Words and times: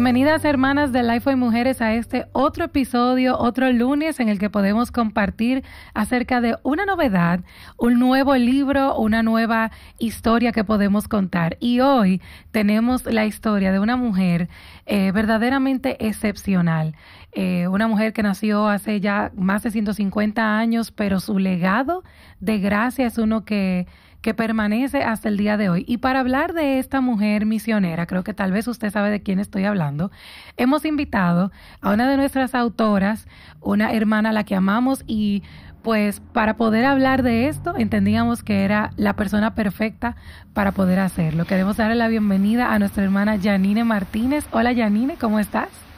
Bienvenidas 0.00 0.46
hermanas 0.46 0.92
de 0.92 1.02
Life 1.02 1.30
y 1.30 1.36
Mujeres 1.36 1.82
a 1.82 1.92
este 1.92 2.24
otro 2.32 2.64
episodio, 2.64 3.36
otro 3.36 3.70
lunes 3.70 4.18
en 4.18 4.30
el 4.30 4.38
que 4.38 4.48
podemos 4.48 4.92
compartir 4.92 5.62
acerca 5.92 6.40
de 6.40 6.56
una 6.62 6.86
novedad, 6.86 7.40
un 7.76 7.98
nuevo 7.98 8.34
libro, 8.34 8.96
una 8.96 9.22
nueva 9.22 9.72
historia 9.98 10.52
que 10.52 10.64
podemos 10.64 11.06
contar. 11.06 11.58
Y 11.60 11.80
hoy 11.80 12.22
tenemos 12.50 13.04
la 13.04 13.26
historia 13.26 13.72
de 13.72 13.78
una 13.78 13.96
mujer 13.96 14.48
eh, 14.86 15.12
verdaderamente 15.12 16.06
excepcional. 16.06 16.96
Eh, 17.32 17.68
una 17.68 17.86
mujer 17.86 18.14
que 18.14 18.22
nació 18.22 18.68
hace 18.68 19.02
ya 19.02 19.30
más 19.36 19.64
de 19.64 19.70
150 19.70 20.56
años, 20.56 20.92
pero 20.92 21.20
su 21.20 21.38
legado 21.38 22.04
de 22.40 22.58
gracia 22.58 23.06
es 23.06 23.18
uno 23.18 23.44
que 23.44 23.86
que 24.22 24.34
permanece 24.34 25.02
hasta 25.02 25.28
el 25.28 25.36
día 25.36 25.56
de 25.56 25.68
hoy. 25.68 25.84
Y 25.86 25.98
para 25.98 26.20
hablar 26.20 26.52
de 26.52 26.78
esta 26.78 27.00
mujer 27.00 27.46
misionera, 27.46 28.06
creo 28.06 28.24
que 28.24 28.34
tal 28.34 28.52
vez 28.52 28.68
usted 28.68 28.90
sabe 28.90 29.10
de 29.10 29.22
quién 29.22 29.38
estoy 29.38 29.64
hablando, 29.64 30.10
hemos 30.56 30.84
invitado 30.84 31.50
a 31.80 31.92
una 31.92 32.08
de 32.08 32.16
nuestras 32.16 32.54
autoras, 32.54 33.26
una 33.60 33.92
hermana 33.92 34.30
a 34.30 34.32
la 34.32 34.44
que 34.44 34.54
amamos 34.54 35.04
y 35.06 35.42
pues 35.82 36.20
para 36.32 36.56
poder 36.56 36.84
hablar 36.84 37.22
de 37.22 37.48
esto 37.48 37.74
entendíamos 37.76 38.42
que 38.42 38.64
era 38.64 38.90
la 38.96 39.16
persona 39.16 39.54
perfecta 39.54 40.16
para 40.52 40.72
poder 40.72 40.98
hacerlo. 40.98 41.46
Queremos 41.46 41.78
darle 41.78 41.94
la 41.94 42.08
bienvenida 42.08 42.72
a 42.74 42.78
nuestra 42.78 43.02
hermana 43.02 43.38
Janine 43.40 43.84
Martínez. 43.84 44.46
Hola 44.50 44.74
Janine, 44.74 45.16
¿cómo 45.16 45.38
estás? 45.38 45.89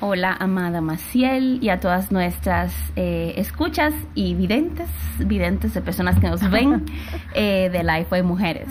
Hola, 0.00 0.36
amada 0.38 0.80
Maciel, 0.80 1.58
y 1.60 1.70
a 1.70 1.80
todas 1.80 2.12
nuestras 2.12 2.72
eh, 2.94 3.34
escuchas 3.36 3.92
y 4.14 4.34
videntes, 4.34 4.88
videntes 5.18 5.74
de 5.74 5.80
personas 5.80 6.20
que 6.20 6.28
nos 6.28 6.48
ven 6.52 6.84
eh, 7.34 7.68
de 7.72 7.82
Life 7.82 8.14
de 8.14 8.22
Mujeres. 8.22 8.68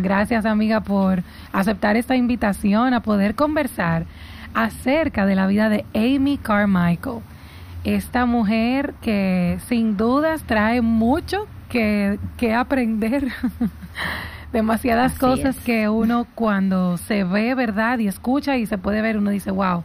Gracias, 0.00 0.46
amiga, 0.46 0.80
por 0.80 1.24
aceptar 1.52 1.96
esta 1.96 2.16
invitación 2.16 2.94
a 2.94 3.02
poder 3.02 3.34
conversar 3.34 4.06
acerca 4.54 5.26
de 5.26 5.34
la 5.34 5.46
vida 5.46 5.68
de 5.68 5.84
Amy 5.94 6.38
Carmichael. 6.38 7.18
Esta 7.84 8.24
mujer 8.24 8.94
que 9.02 9.58
sin 9.68 9.98
dudas 9.98 10.42
trae 10.44 10.80
mucho 10.80 11.48
que, 11.68 12.18
que 12.38 12.54
aprender. 12.54 13.28
Demasiadas 14.54 15.18
cosas 15.18 15.56
que 15.60 15.90
uno 15.90 16.26
cuando 16.34 16.96
se 16.96 17.24
ve, 17.24 17.54
¿verdad? 17.54 17.98
Y 17.98 18.08
escucha 18.08 18.56
y 18.56 18.64
se 18.64 18.78
puede 18.78 19.02
ver, 19.02 19.18
uno 19.18 19.28
dice, 19.28 19.50
wow 19.50 19.82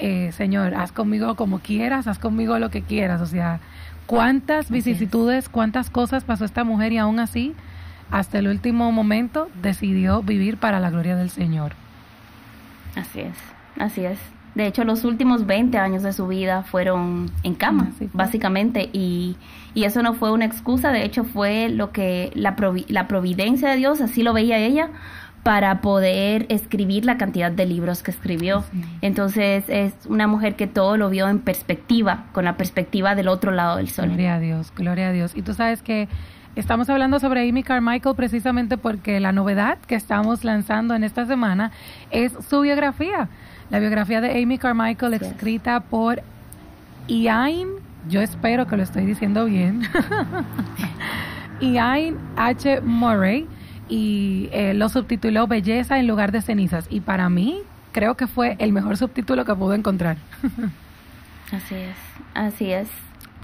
eh, 0.00 0.32
Señor, 0.32 0.74
haz 0.74 0.92
conmigo 0.92 1.34
como 1.36 1.60
quieras, 1.60 2.06
haz 2.06 2.18
conmigo 2.18 2.58
lo 2.58 2.70
que 2.70 2.82
quieras. 2.82 3.20
O 3.20 3.26
sea, 3.26 3.60
cuántas 4.06 4.70
vicisitudes, 4.70 5.48
cuántas 5.48 5.90
cosas 5.90 6.24
pasó 6.24 6.44
esta 6.44 6.64
mujer 6.64 6.92
y 6.92 6.98
aún 6.98 7.20
así, 7.20 7.54
hasta 8.10 8.38
el 8.38 8.48
último 8.48 8.90
momento, 8.92 9.48
decidió 9.62 10.22
vivir 10.22 10.56
para 10.56 10.80
la 10.80 10.90
gloria 10.90 11.16
del 11.16 11.30
Señor. 11.30 11.72
Así 12.96 13.20
es, 13.20 13.36
así 13.78 14.04
es. 14.04 14.18
De 14.54 14.66
hecho, 14.66 14.82
los 14.82 15.04
últimos 15.04 15.46
20 15.46 15.78
años 15.78 16.02
de 16.02 16.12
su 16.12 16.26
vida 16.26 16.64
fueron 16.64 17.30
en 17.44 17.54
cama, 17.54 17.92
básicamente, 18.12 18.90
y, 18.92 19.36
y, 19.74 19.84
eso 19.84 20.02
no 20.02 20.14
fue 20.14 20.32
una 20.32 20.44
excusa, 20.44 20.90
de 20.90 21.04
hecho 21.04 21.22
fue 21.22 21.68
lo 21.68 21.92
que 21.92 22.32
la, 22.34 22.56
la 22.88 23.06
providencia 23.06 23.70
de 23.70 23.76
Dios, 23.76 24.00
así 24.00 24.24
lo 24.24 24.32
veía 24.32 24.58
ella, 24.58 24.90
para 25.42 25.80
poder 25.80 26.46
escribir 26.50 27.06
la 27.06 27.16
cantidad 27.16 27.50
de 27.50 27.64
libros 27.64 28.02
que 28.02 28.10
escribió. 28.10 28.62
Entonces 29.00 29.64
es 29.68 29.94
una 30.06 30.26
mujer 30.26 30.54
que 30.54 30.66
todo 30.66 30.96
lo 30.96 31.08
vio 31.08 31.28
en 31.28 31.38
perspectiva, 31.38 32.24
con 32.32 32.44
la 32.44 32.56
perspectiva 32.56 33.14
del 33.14 33.28
otro 33.28 33.50
lado 33.50 33.78
del 33.78 33.88
sol. 33.88 34.08
Gloria 34.08 34.34
a 34.34 34.40
Dios, 34.40 34.72
gloria 34.76 35.08
a 35.08 35.12
Dios. 35.12 35.32
Y 35.34 35.42
tú 35.42 35.54
sabes 35.54 35.80
que 35.82 36.08
estamos 36.56 36.90
hablando 36.90 37.18
sobre 37.20 37.48
Amy 37.48 37.62
Carmichael 37.62 38.14
precisamente 38.16 38.76
porque 38.76 39.18
la 39.18 39.32
novedad 39.32 39.78
que 39.86 39.94
estamos 39.94 40.44
lanzando 40.44 40.94
en 40.94 41.04
esta 41.04 41.24
semana 41.24 41.70
es 42.10 42.32
su 42.48 42.60
biografía. 42.60 43.28
La 43.70 43.78
biografía 43.78 44.20
de 44.20 44.42
Amy 44.42 44.58
Carmichael 44.58 45.14
escrita 45.14 45.80
por 45.80 46.22
Ian, 47.08 47.68
yo 48.08 48.20
espero 48.20 48.66
que 48.66 48.76
lo 48.76 48.82
estoy 48.82 49.06
diciendo 49.06 49.46
bien, 49.46 49.82
Ian 51.60 52.18
H. 52.36 52.82
Murray 52.82 53.46
y 53.90 54.48
eh, 54.52 54.72
lo 54.72 54.88
subtituló 54.88 55.46
Belleza 55.46 55.98
en 55.98 56.06
lugar 56.06 56.32
de 56.32 56.40
cenizas. 56.40 56.86
Y 56.88 57.00
para 57.00 57.28
mí 57.28 57.58
creo 57.92 58.16
que 58.16 58.26
fue 58.26 58.56
el 58.58 58.72
mejor 58.72 58.96
subtítulo 58.96 59.44
que 59.44 59.54
pude 59.54 59.76
encontrar. 59.76 60.16
así 61.52 61.74
es, 61.74 61.96
así 62.32 62.72
es. 62.72 62.88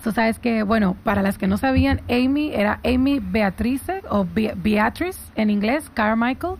Tú 0.02 0.12
sabes 0.12 0.38
que, 0.38 0.62
bueno, 0.62 0.96
para 1.02 1.20
las 1.20 1.36
que 1.36 1.48
no 1.48 1.56
sabían, 1.56 2.00
Amy 2.08 2.52
era 2.54 2.78
Amy 2.84 3.18
Beatrice 3.20 4.02
o 4.08 4.24
Beatrice 4.24 5.18
en 5.34 5.50
inglés, 5.50 5.90
Carmichael. 5.92 6.54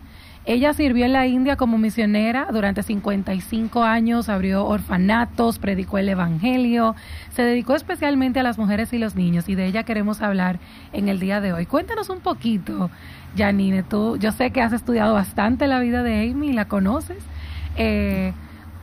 Ella 0.47 0.73
sirvió 0.73 1.03
en 1.03 1.11
la 1.11 1.27
India 1.27 1.57
como 1.57 1.77
misionera 1.77 2.47
durante 2.53 2.81
55 2.81 3.83
años, 3.83 4.29
abrió 4.29 4.65
orfanatos, 4.65 5.59
predicó 5.59 5.97
el 5.97 6.07
Evangelio, 6.07 6.95
se 7.31 7.41
dedicó 7.41 7.75
especialmente 7.75 8.39
a 8.39 8.43
las 8.43 8.57
mujeres 8.57 8.93
y 8.93 8.97
los 8.97 9.15
niños 9.15 9.49
y 9.49 9.55
de 9.55 9.65
ella 9.65 9.83
queremos 9.83 10.21
hablar 10.21 10.59
en 10.93 11.09
el 11.09 11.19
día 11.19 11.41
de 11.41 11.51
hoy. 11.51 11.65
Cuéntanos 11.65 12.07
un 12.09 12.21
poquito 12.21 12.89
Janine, 13.35 13.83
tú, 13.83 14.15
yo 14.15 14.31
sé 14.31 14.51
que 14.51 14.61
has 14.61 14.71
estudiado 14.71 15.13
bastante 15.13 15.67
la 15.67 15.81
vida 15.81 16.01
de 16.01 16.31
Amy, 16.31 16.53
la 16.53 16.69
conoces. 16.69 17.21
Eh, 17.75 18.31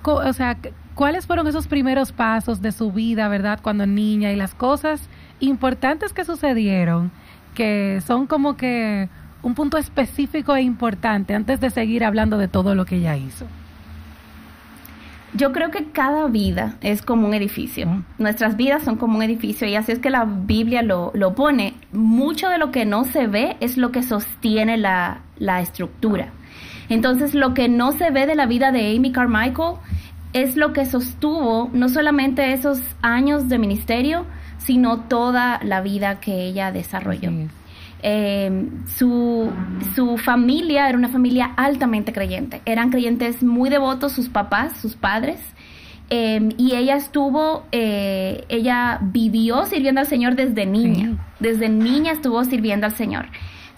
o 0.03 0.33
sea, 0.35 0.59
¿cuáles 0.95 1.27
fueron 1.27 1.47
esos 1.47 1.67
primeros 1.67 2.13
pasos 2.13 2.61
de 2.61 2.73
su 2.73 2.93
vida, 2.93 3.27
verdad, 3.29 3.61
cuando 3.63 3.87
niña 3.87 4.33
y 4.33 4.37
las 4.37 4.55
cosas 4.55 5.09
importantes 5.41 6.13
que 6.13 6.27
sucedieron, 6.27 7.11
que 7.55 8.03
son 8.07 8.27
como 8.27 8.59
que 8.59 9.09
un 9.45 9.55
punto 9.55 9.79
específico 9.79 10.57
e 10.57 10.63
importante 10.63 11.35
antes 11.35 11.61
de 11.61 11.71
seguir 11.71 12.03
hablando 12.03 12.39
de 12.39 12.49
todo 12.49 12.75
lo 12.75 12.85
que 12.85 12.97
ella 12.97 13.17
hizo? 13.17 13.47
Yo 15.35 15.53
creo 15.53 15.71
que 15.71 15.87
cada 15.87 16.29
vida 16.29 16.77
es 16.81 17.03
como 17.03 17.27
un 17.27 17.35
edificio. 17.35 18.05
Nuestras 18.19 18.57
vidas 18.57 18.85
son 18.85 18.97
como 18.97 19.17
un 19.17 19.23
edificio 19.23 19.67
y 19.67 19.75
así 19.75 19.93
es 19.93 19.99
que 19.99 20.11
la 20.11 20.25
Biblia 20.25 20.83
lo, 20.83 21.11
lo 21.15 21.35
pone. 21.35 21.75
Mucho 21.93 22.49
de 22.49 22.59
lo 22.59 22.71
que 22.71 22.85
no 22.85 23.05
se 23.05 23.27
ve 23.27 23.57
es 23.61 23.77
lo 23.77 23.91
que 23.91 24.03
sostiene 24.03 24.77
la, 24.77 25.23
la 25.39 25.61
estructura. 25.61 26.29
Entonces, 26.89 27.35
lo 27.35 27.53
que 27.53 27.69
no 27.69 27.93
se 27.93 28.11
ve 28.11 28.27
de 28.27 28.37
la 28.37 28.47
vida 28.47 28.71
de 28.71 28.95
Amy 28.97 29.11
Carmichael 29.11 29.77
es 30.33 30.57
lo 30.57 30.73
que 30.73 30.87
sostuvo 30.87 31.69
no 31.73 31.89
solamente 31.89 32.53
esos 32.53 32.81
años 33.03 33.49
de 33.49 33.59
ministerio, 33.59 34.27
sino 34.59 35.01
toda 35.01 35.61
la 35.65 35.81
vida 35.81 36.21
que 36.21 36.47
ella 36.47 36.73
desarrolló. 36.73 37.31
Eh, 38.07 38.69
su, 38.99 39.51
su 39.95 40.19
familia 40.19 40.91
era 40.91 40.99
una 40.99 41.09
familia 41.09 41.55
altamente 41.57 42.13
creyente. 42.13 42.61
Eran 42.67 42.91
creyentes 42.91 43.43
muy 43.43 43.71
devotos, 43.71 44.13
sus 44.13 44.29
papás, 44.29 44.77
sus 44.77 44.95
padres. 44.95 45.41
Eh, 46.11 46.51
y 46.59 46.75
ella 46.75 46.97
estuvo, 46.97 47.65
eh, 47.73 48.45
ella 48.51 48.99
vivió 49.01 49.65
sirviendo 49.65 50.03
al 50.03 50.07
Señor 50.07 50.37
desde 50.37 50.67
niña. 50.67 51.17
Desde 51.41 51.71
niña 51.71 52.13
estuvo 52.13 52.45
sirviendo 52.45 52.85
al 52.85 52.93
Señor. 52.93 53.25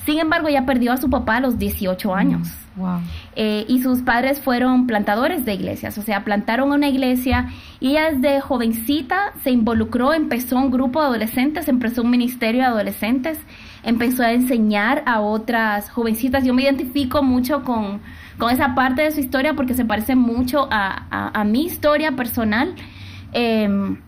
Sin 0.04 0.18
embargo, 0.18 0.48
ella 0.48 0.66
perdió 0.66 0.92
a 0.92 0.96
su 0.96 1.08
papá 1.08 1.36
a 1.36 1.40
los 1.40 1.56
18 1.56 2.08
mm, 2.08 2.12
años. 2.12 2.48
y 3.68 3.80
sus 3.80 4.02
padres 4.02 4.40
fueron 4.40 4.88
plantadores 4.88 5.44
de 5.44 5.54
iglesias, 5.54 5.98
o 5.98 6.02
sea, 6.02 6.24
plantaron 6.24 6.72
una 6.72 6.88
iglesia 6.88 7.48
y 7.80 7.90
ella 7.90 8.10
desde 8.10 8.40
jovencita 8.40 9.32
se 9.42 9.50
involucró, 9.50 10.14
empezó 10.14 10.58
un 10.58 10.70
grupo 10.70 11.00
de 11.00 11.06
adolescentes, 11.06 11.68
empezó 11.68 12.02
un 12.02 12.10
ministerio 12.10 12.62
de 12.62 12.66
adolescentes 12.66 13.38
empezó 13.86 14.24
a 14.24 14.32
enseñar 14.32 15.04
a 15.06 15.20
otras 15.20 15.90
jovencitas. 15.90 16.44
Yo 16.44 16.52
me 16.52 16.62
identifico 16.62 17.22
mucho 17.22 17.62
con, 17.62 18.00
esa 18.50 18.74
parte 18.74 19.02
de 19.02 19.12
su 19.12 19.20
historia 19.20 19.54
porque 19.54 19.74
se 19.74 19.84
parece 19.84 20.16
mucho 20.16 20.68
a, 20.70 21.44
mi 21.46 21.64
historia 21.64 22.12
personal. 22.12 22.74
Em, 23.32 23.98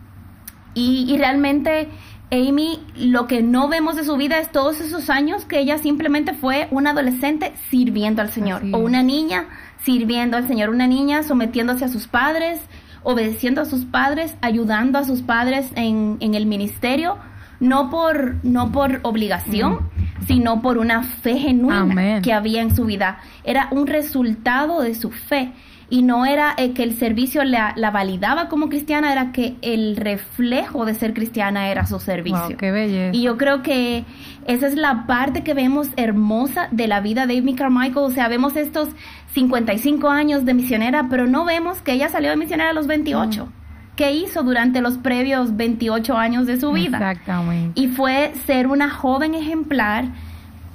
y, 0.75 1.17
realmente 1.17 1.87
Amy, 2.29 2.79
lo 2.95 3.25
que 3.25 3.41
no 3.41 3.69
vemos 3.69 3.95
de 3.95 4.03
su 4.03 4.17
vida 4.17 4.37
es 4.39 4.51
todos 4.51 4.81
esos 4.81 5.09
años 5.09 5.45
que 5.45 5.59
ella 5.59 5.77
simplemente 5.77 6.33
fue 6.33 6.67
una 6.71 6.91
adolescente 6.91 7.53
sirviendo 7.69 8.21
al 8.21 8.29
Señor 8.29 8.61
o 8.73 8.77
una 8.79 9.01
niña 9.01 9.47
sirviendo 9.83 10.35
al 10.35 10.45
Señor, 10.47 10.69
una 10.69 10.87
niña 10.87 11.23
sometiéndose 11.23 11.85
a 11.85 11.87
sus 11.87 12.07
padres, 12.07 12.59
obedeciendo 13.03 13.61
a 13.61 13.65
sus 13.65 13.85
padres, 13.85 14.35
ayudando 14.41 14.99
a 14.99 15.05
sus 15.05 15.21
padres 15.21 15.71
en, 15.75 16.17
en 16.19 16.35
el 16.35 16.45
ministerio 16.45 17.17
no 17.59 17.89
por, 17.89 18.35
no 18.43 18.71
por 18.71 18.99
obligación, 19.03 19.73
mm. 19.73 20.25
sino 20.27 20.61
por 20.61 20.77
una 20.77 21.03
fe 21.03 21.37
genuina 21.37 22.21
que 22.21 22.33
había 22.33 22.61
en 22.61 22.75
su 22.75 22.85
vida. 22.85 23.19
Era 23.43 23.67
un 23.71 23.87
resultado 23.87 24.81
de 24.81 24.95
su 24.95 25.11
fe. 25.11 25.51
Y 25.91 26.03
no 26.03 26.27
era 26.27 26.53
eh, 26.57 26.73
que 26.73 26.83
el 26.83 26.95
servicio 26.99 27.43
la, 27.43 27.73
validaba 27.91 28.47
como 28.47 28.69
cristiana, 28.69 29.11
era 29.11 29.31
que 29.31 29.55
el 29.63 29.95
reflejo 29.95 30.85
de 30.85 30.93
ser 30.93 31.15
cristiana 31.15 31.69
era 31.69 31.87
su 31.87 31.99
servicio. 31.99 32.57
qué 32.57 33.11
Y 33.11 33.23
yo 33.23 33.37
creo 33.37 33.63
que 33.63 34.05
esa 34.45 34.67
es 34.67 34.75
la 34.75 35.07
parte 35.07 35.43
que 35.43 35.55
vemos 35.55 35.89
hermosa 35.95 36.67
de 36.69 36.87
la 36.87 37.01
vida 37.01 37.25
de 37.25 37.39
Amy 37.39 37.55
Carmichael. 37.55 38.05
O 38.05 38.11
sea, 38.11 38.27
vemos 38.27 38.55
estos 38.55 38.89
55 39.33 40.09
años 40.09 40.45
de 40.45 40.53
misionera, 40.53 41.07
pero 41.09 41.25
no 41.25 41.43
vemos 41.43 41.81
que 41.81 41.93
ella 41.93 42.07
salió 42.07 42.29
de 42.29 42.35
misionera 42.35 42.69
a 42.69 42.73
los 42.73 42.85
28 42.85 43.51
que 43.99 44.13
hizo 44.13 44.43
durante 44.43 44.79
los 44.79 44.97
previos 44.97 45.57
28 45.57 46.15
años 46.15 46.47
de 46.47 46.57
su 46.57 46.71
vida. 46.71 46.95
Exactamente. 46.95 47.81
Y 47.81 47.89
fue 47.89 48.31
ser 48.45 48.67
una 48.67 48.89
joven 48.89 49.35
ejemplar 49.35 50.05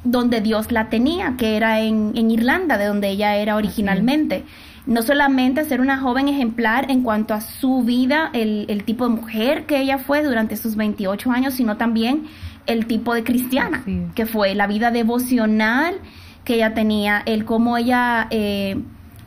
donde 0.05 0.43
Dios 0.43 0.71
la 0.71 0.91
tenía, 0.91 1.33
que 1.39 1.57
era 1.57 1.81
en, 1.81 2.31
Irlanda, 2.31 2.77
de 2.77 2.85
donde 2.85 3.09
ella 3.09 3.37
era 3.37 3.57
originalmente. 3.57 4.45
no 4.85 5.01
solamente 5.01 5.65
ser 5.65 5.81
una 5.81 5.97
joven 5.97 6.29
ejemplar 6.29 6.91
en 6.91 7.03
cuanto 7.03 7.33
a 7.33 7.41
su 7.41 7.83
vida, 7.83 8.29
el, 8.35 8.67
el 8.69 8.85
tipo 8.85 9.09
de 9.09 9.15
mujer 9.15 9.65
que 9.65 9.81
ella 9.81 9.97
fue 9.97 10.23
durante 10.23 10.59
sus 10.59 10.77
28 10.77 11.31
años, 11.31 11.55
sino 11.55 11.79
también 11.79 12.27
el 12.67 12.85
tipo 12.85 13.15
de 13.15 13.25
cristiana 13.25 13.83
que 14.15 14.27
fue, 14.27 14.55
la 14.55 14.67
vida 14.67 14.91
devocional 14.91 15.95
que 16.45 16.57
ella 16.57 16.75
tenía, 16.75 17.23
el 17.25 17.47
cómo 17.47 17.79
ella 17.79 18.27
eh, 18.29 18.77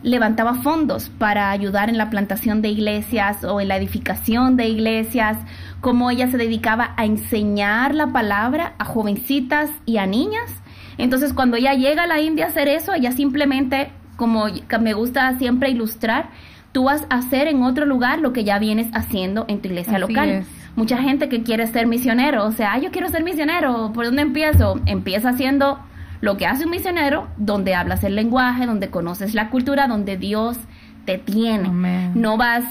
levantaba 0.03 0.55
fondos 0.55 1.09
para 1.09 1.51
ayudar 1.51 1.89
en 1.89 1.97
la 1.97 2.09
plantación 2.09 2.61
de 2.61 2.69
iglesias 2.69 3.43
o 3.43 3.59
en 3.61 3.67
la 3.67 3.77
edificación 3.77 4.55
de 4.55 4.67
iglesias, 4.67 5.37
cómo 5.81 6.11
ella 6.11 6.29
se 6.29 6.37
dedicaba 6.37 6.93
a 6.97 7.05
enseñar 7.05 7.95
la 7.95 8.07
palabra 8.07 8.73
a 8.77 8.85
jovencitas 8.85 9.69
y 9.85 9.97
a 9.97 10.05
niñas. 10.05 10.51
Entonces 10.97 11.33
cuando 11.33 11.57
ella 11.57 11.73
llega 11.73 12.03
a 12.03 12.07
la 12.07 12.21
India 12.21 12.45
a 12.45 12.49
hacer 12.49 12.67
eso, 12.67 12.93
ella 12.93 13.11
simplemente 13.11 13.91
como 14.17 14.47
me 14.81 14.93
gusta 14.93 15.37
siempre 15.37 15.69
ilustrar, 15.69 16.29
tú 16.73 16.85
vas 16.85 17.05
a 17.09 17.17
hacer 17.17 17.47
en 17.47 17.63
otro 17.63 17.85
lugar 17.85 18.19
lo 18.19 18.33
que 18.33 18.43
ya 18.43 18.59
vienes 18.59 18.87
haciendo 18.93 19.45
en 19.47 19.61
tu 19.61 19.69
iglesia 19.69 19.99
local. 19.99 20.43
Mucha 20.75 20.97
gente 20.97 21.29
que 21.29 21.41
quiere 21.41 21.65
ser 21.67 21.87
misionero, 21.87 22.45
o 22.45 22.51
sea, 22.51 22.77
yo 22.77 22.91
quiero 22.91 23.09
ser 23.09 23.23
misionero, 23.23 23.91
¿por 23.93 24.05
dónde 24.05 24.21
empiezo? 24.21 24.79
Empieza 24.85 25.29
haciendo 25.29 25.79
lo 26.21 26.37
que 26.37 26.47
hace 26.47 26.65
un 26.65 26.71
misionero, 26.71 27.27
donde 27.37 27.75
hablas 27.75 28.03
el 28.03 28.15
lenguaje, 28.15 28.65
donde 28.65 28.89
conoces 28.89 29.33
la 29.33 29.49
cultura, 29.49 29.87
donde 29.87 30.17
Dios 30.17 30.57
te 31.05 31.17
tiene. 31.17 31.69
No 32.15 32.37
vas 32.37 32.63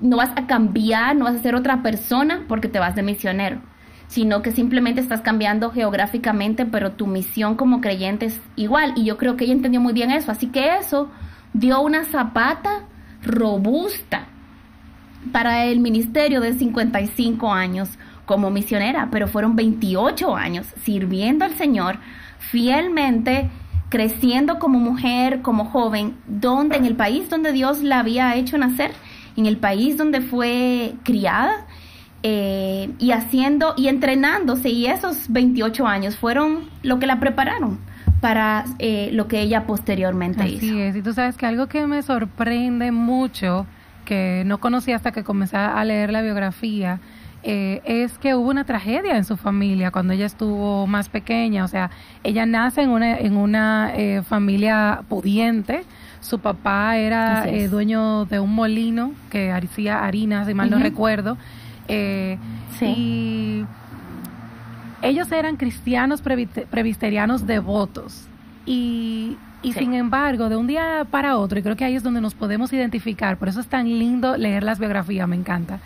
no 0.00 0.16
vas 0.16 0.30
a 0.36 0.46
cambiar, 0.46 1.16
no 1.16 1.24
vas 1.24 1.36
a 1.36 1.38
ser 1.38 1.54
otra 1.54 1.82
persona 1.82 2.44
porque 2.48 2.68
te 2.68 2.78
vas 2.78 2.94
de 2.94 3.02
misionero 3.02 3.60
sino 4.14 4.42
que 4.42 4.52
simplemente 4.52 5.00
estás 5.00 5.22
cambiando 5.22 5.70
geográficamente, 5.70 6.66
pero 6.66 6.92
tu 6.92 7.08
misión 7.08 7.56
como 7.56 7.80
creyente 7.80 8.26
es 8.26 8.40
igual. 8.54 8.92
Y 8.96 9.04
yo 9.04 9.18
creo 9.18 9.36
que 9.36 9.44
ella 9.44 9.54
entendió 9.54 9.80
muy 9.80 9.92
bien 9.92 10.12
eso. 10.12 10.30
Así 10.30 10.46
que 10.46 10.76
eso 10.76 11.10
dio 11.52 11.80
una 11.80 12.04
zapata 12.04 12.84
robusta 13.24 14.26
para 15.32 15.64
el 15.64 15.80
ministerio 15.80 16.40
de 16.40 16.52
55 16.52 17.52
años 17.52 17.88
como 18.24 18.50
misionera, 18.50 19.08
pero 19.10 19.26
fueron 19.26 19.56
28 19.56 20.36
años 20.36 20.66
sirviendo 20.82 21.44
al 21.44 21.54
Señor 21.54 21.98
fielmente, 22.50 23.50
creciendo 23.88 24.58
como 24.58 24.78
mujer, 24.78 25.42
como 25.42 25.66
joven, 25.66 26.16
donde 26.26 26.76
en 26.76 26.84
el 26.84 26.96
país 26.96 27.28
donde 27.30 27.52
Dios 27.52 27.82
la 27.82 28.00
había 28.00 28.34
hecho 28.36 28.58
nacer, 28.58 28.92
en 29.36 29.46
el 29.46 29.56
país 29.56 29.96
donde 29.96 30.20
fue 30.20 30.94
criada, 31.04 31.66
eh, 32.26 32.90
y 32.98 33.10
haciendo 33.10 33.74
y 33.76 33.88
entrenándose 33.88 34.70
y 34.70 34.86
esos 34.86 35.26
28 35.28 35.86
años 35.86 36.16
fueron 36.16 36.70
lo 36.82 36.98
que 36.98 37.06
la 37.06 37.20
prepararon 37.20 37.78
para 38.22 38.64
eh, 38.78 39.10
lo 39.12 39.28
que 39.28 39.42
ella 39.42 39.66
posteriormente 39.66 40.48
hizo. 40.48 40.64
Así 40.64 40.80
es, 40.80 40.96
y 40.96 41.02
tú 41.02 41.12
sabes 41.12 41.36
que 41.36 41.44
algo 41.44 41.66
que 41.66 41.86
me 41.86 42.02
sorprende 42.02 42.92
mucho, 42.92 43.66
que 44.06 44.42
no 44.46 44.58
conocía 44.58 44.96
hasta 44.96 45.12
que 45.12 45.22
comencé 45.22 45.58
a 45.58 45.84
leer 45.84 46.10
la 46.10 46.22
biografía, 46.22 47.00
eh, 47.44 47.82
es 47.84 48.18
que 48.18 48.34
hubo 48.34 48.50
una 48.50 48.64
tragedia 48.64 49.16
en 49.16 49.24
su 49.24 49.36
familia 49.36 49.90
cuando 49.90 50.12
ella 50.12 50.26
estuvo 50.26 50.86
más 50.86 51.08
pequeña, 51.08 51.64
o 51.64 51.68
sea, 51.68 51.90
ella 52.22 52.46
nace 52.46 52.82
en 52.82 52.90
una, 52.90 53.18
en 53.18 53.36
una 53.36 53.92
familia 54.26 55.02
pudiente, 55.08 55.84
su 56.20 56.38
papá 56.38 56.96
era 56.96 57.46
dueño 57.70 58.24
de 58.24 58.40
un 58.40 58.54
molino 58.54 59.12
que 59.30 59.52
hacía 59.52 60.04
harina, 60.04 60.44
si 60.46 60.54
mal 60.54 60.70
no 60.70 60.78
recuerdo, 60.78 61.36
eh, 61.88 62.38
Y 62.80 63.64
ellos 65.02 65.30
eran 65.32 65.56
cristianos 65.56 66.22
previsterianos 66.22 67.46
devotos. 67.46 68.26
Y, 68.66 69.36
y 69.62 69.72
sin 69.74 69.94
embargo, 69.94 70.48
de 70.48 70.56
un 70.56 70.66
día 70.66 71.06
para 71.10 71.36
otro, 71.36 71.58
y 71.58 71.62
creo 71.62 71.76
que 71.76 71.84
ahí 71.84 71.94
es 71.94 72.02
donde 72.02 72.20
nos 72.20 72.34
podemos 72.34 72.72
identificar, 72.72 73.36
por 73.36 73.48
eso 73.48 73.60
es 73.60 73.66
tan 73.66 73.86
lindo 73.86 74.36
leer 74.36 74.62
las 74.62 74.78
biografías, 74.78 75.28
me 75.28 75.36
encanta. 75.36 75.80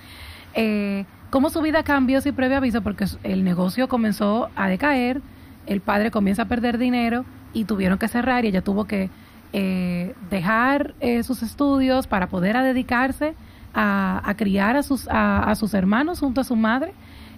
Eh, 0.55 1.05
cómo 1.31 1.51
su 1.51 1.61
vida 1.61 1.83
cambió 1.83 2.21
sin 2.21 2.35
previo 2.35 2.59
aviso, 2.59 2.83
porque 2.83 3.07
el 3.23 3.45
negocio 3.45 3.89
comenzó 3.89 4.51
a 4.57 4.69
decaer, 4.69 5.21
el 5.67 5.81
padre 5.81 6.11
comienza 6.11 6.43
a 6.43 6.45
perder 6.47 6.79
dinero 6.79 7.25
y 7.53 7.65
tuvieron 7.65 7.99
que 7.99 8.09
cerrar 8.09 8.45
y 8.45 8.49
ella 8.49 8.63
tuvo 8.63 8.85
que 8.85 9.11
eh, 9.53 10.15
dejar 10.31 10.95
eh, 11.01 11.23
sus 11.23 11.43
estudios 11.43 12.07
para 12.07 12.29
poder 12.29 12.57
dedicarse 12.57 13.35
a, 13.75 14.35
criar 14.37 14.77
a 14.77 14.83
sus, 14.83 15.07
a, 15.11 15.55
sus 15.55 15.73
hermanos 15.75 16.21
junto 16.21 16.41
a 16.41 16.45
su 16.45 16.57
madre. 16.57 16.93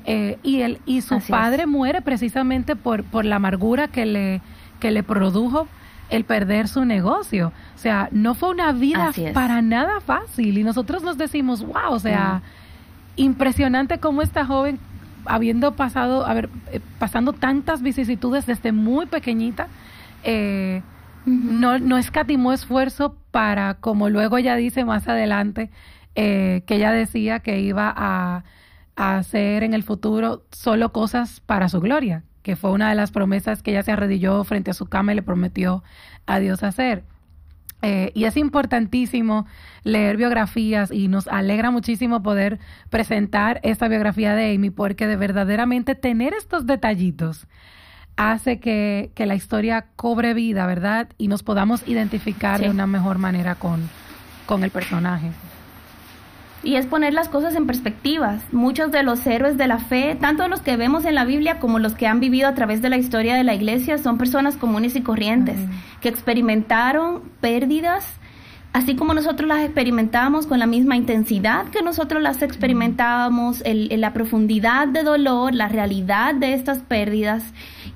Eh, 0.07 0.39
y, 0.43 0.63
él, 0.63 0.81
y 0.87 1.03
su 1.03 1.21
padre 1.21 1.67
muere 1.67 2.01
precisamente 2.01 2.75
por, 2.75 3.05
por 3.05 3.27
la 3.27 3.37
amargura 3.37 3.89
que 3.89 4.07
le, 4.07 4.41
que 4.81 4.91
le 4.91 5.03
produjo 5.03 5.69
el 6.09 6.25
perder 6.25 6.69
su 6.69 6.85
negocio. 6.85 7.53
O 7.75 7.79
sea, 7.79 8.09
no 8.11 8.35
fue 8.35 8.51
una 8.51 8.73
vida 8.73 9.13
para 9.35 9.63
nada 9.63 10.01
fácil. 10.01 10.59
Y 10.59 10.65
nosotros 10.65 11.03
nos 11.03 11.19
decimos, 11.19 11.65
wow, 11.65 11.93
o 11.93 11.99
sea, 11.99 12.43
impresionante 13.17 13.99
cómo 13.99 14.23
esta 14.23 14.45
joven, 14.47 14.79
habiendo 15.25 15.75
pasado, 15.77 16.27
a 16.27 16.35
ver, 16.35 16.49
eh, 16.73 16.81
pasando 16.99 17.33
tantas 17.33 17.83
vicisitudes 17.83 18.47
desde 18.47 18.73
muy 18.73 19.07
pequeña, 19.07 19.69
eh, 20.23 20.83
no, 21.27 21.79
no 21.79 21.99
escatimó 21.99 22.53
esfuerzo 22.53 23.17
para, 23.31 23.75
como 23.75 24.09
luego 24.09 24.39
ella 24.39 24.57
dice 24.57 24.85
más 24.85 25.09
adelante, 25.09 25.71
eh, 26.15 26.63
que 26.67 26.77
ella 26.77 26.93
decía 26.93 27.41
que 27.41 27.61
iba 27.61 27.93
a, 27.97 28.45
hacer 28.97 29.63
en 29.63 29.73
el 29.73 29.83
futuro 29.83 30.45
solo 30.51 30.93
cosas 30.93 31.41
para 31.41 31.71
su 31.71 31.81
gloria, 31.81 32.23
que 32.43 32.55
fue 32.55 32.71
una 32.71 32.91
de 32.91 32.95
las 32.95 33.13
promesas 33.13 33.63
que 33.63 33.71
ella 33.71 33.83
se 33.83 33.93
arrodilló 33.93 34.45
frente 34.45 34.71
a 34.73 34.75
su 34.75 34.87
cama 34.87 35.13
y 35.13 35.15
le 35.15 35.23
prometió 35.23 35.83
a 36.27 36.39
Dios 36.39 36.63
hacer. 36.63 37.05
Eh, 37.83 38.13
y 38.15 38.25
es 38.25 38.37
importantísimo 38.37 39.47
leer 39.85 40.17
biografías 40.17 40.91
y 40.91 41.09
nos 41.09 41.29
alegra 41.29 41.71
muchísimo 41.71 42.23
poder 42.23 42.59
presentar 42.91 43.61
esta 43.63 43.89
biografía 43.89 44.35
de 44.35 44.55
Amy 44.55 44.71
porque 44.71 45.07
de 45.07 45.17
verdaderamente 45.17 45.95
tener 45.95 46.35
estos 46.35 46.67
detallitos 46.67 47.47
hace 48.17 48.61
que, 48.61 49.13
que 49.15 49.25
la 49.25 49.35
historia 49.35 49.87
cobre 49.97 50.35
vida, 50.35 50.67
¿verdad? 50.67 51.09
Y 51.17 51.29
nos 51.29 51.43
podamos 51.43 51.87
identificar 51.89 52.61
de 52.61 52.69
una 52.69 52.87
mejor 52.87 53.17
manera 53.17 53.55
con, 53.55 53.89
con 54.47 54.63
el 54.63 54.71
personaje 54.71 55.31
y 56.63 56.77
es 56.77 56.87
poner 56.87 57.15
las 57.15 57.29
cosas 57.29 57.55
en 57.55 57.67
perspectivas. 57.67 58.43
Muchos 58.53 58.91
de 58.93 59.03
los 59.03 59.27
héroes 59.27 59.57
de 59.57 59.67
la 59.67 59.79
fe, 59.79 60.17
tanto 60.21 60.47
los 60.49 60.61
que 60.61 60.77
vemos 60.77 61.05
en 61.05 61.15
la 61.15 61.25
Biblia 61.25 61.59
como 61.59 61.79
los 61.79 61.95
que 61.95 62.07
han 62.07 62.21
vivido 62.21 62.49
a 62.49 62.55
través 62.55 62.83
de 62.83 62.91
la 62.91 62.99
historia 62.99 63.35
de 63.35 63.45
la 63.45 63.55
iglesia, 63.55 63.99
son 63.99 64.19
personas 64.19 64.57
comunes 64.57 64.97
y 64.97 65.03
corrientes, 65.03 65.59
que 66.01 66.09
experimentaron 66.09 67.23
pérdidas, 67.41 68.07
así 68.73 68.95
como 68.95 69.15
nosotros 69.15 69.49
las 69.49 69.65
experimentamos 69.65 70.47
con 70.47 70.59
la 70.59 70.67
misma 70.67 70.97
intensidad 70.97 71.67
que 71.67 71.83
nosotros 71.83 72.23
las 72.23 72.43
experimentábamos, 72.43 73.63
la 73.65 74.13
profundidad 74.13 74.87
de 74.89 75.03
dolor, 75.03 75.55
la 75.55 75.69
realidad 75.69 76.35
de 76.35 76.55
estas 76.55 76.79
pérdidas 76.79 77.43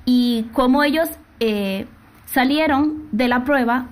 y 0.05 0.47
cómo 0.53 0.83
ellos 0.83 1.09
eh, 1.39 1.85
salieron 2.25 3.07
de 3.11 3.27
la 3.27 3.45
prueba 3.45 3.89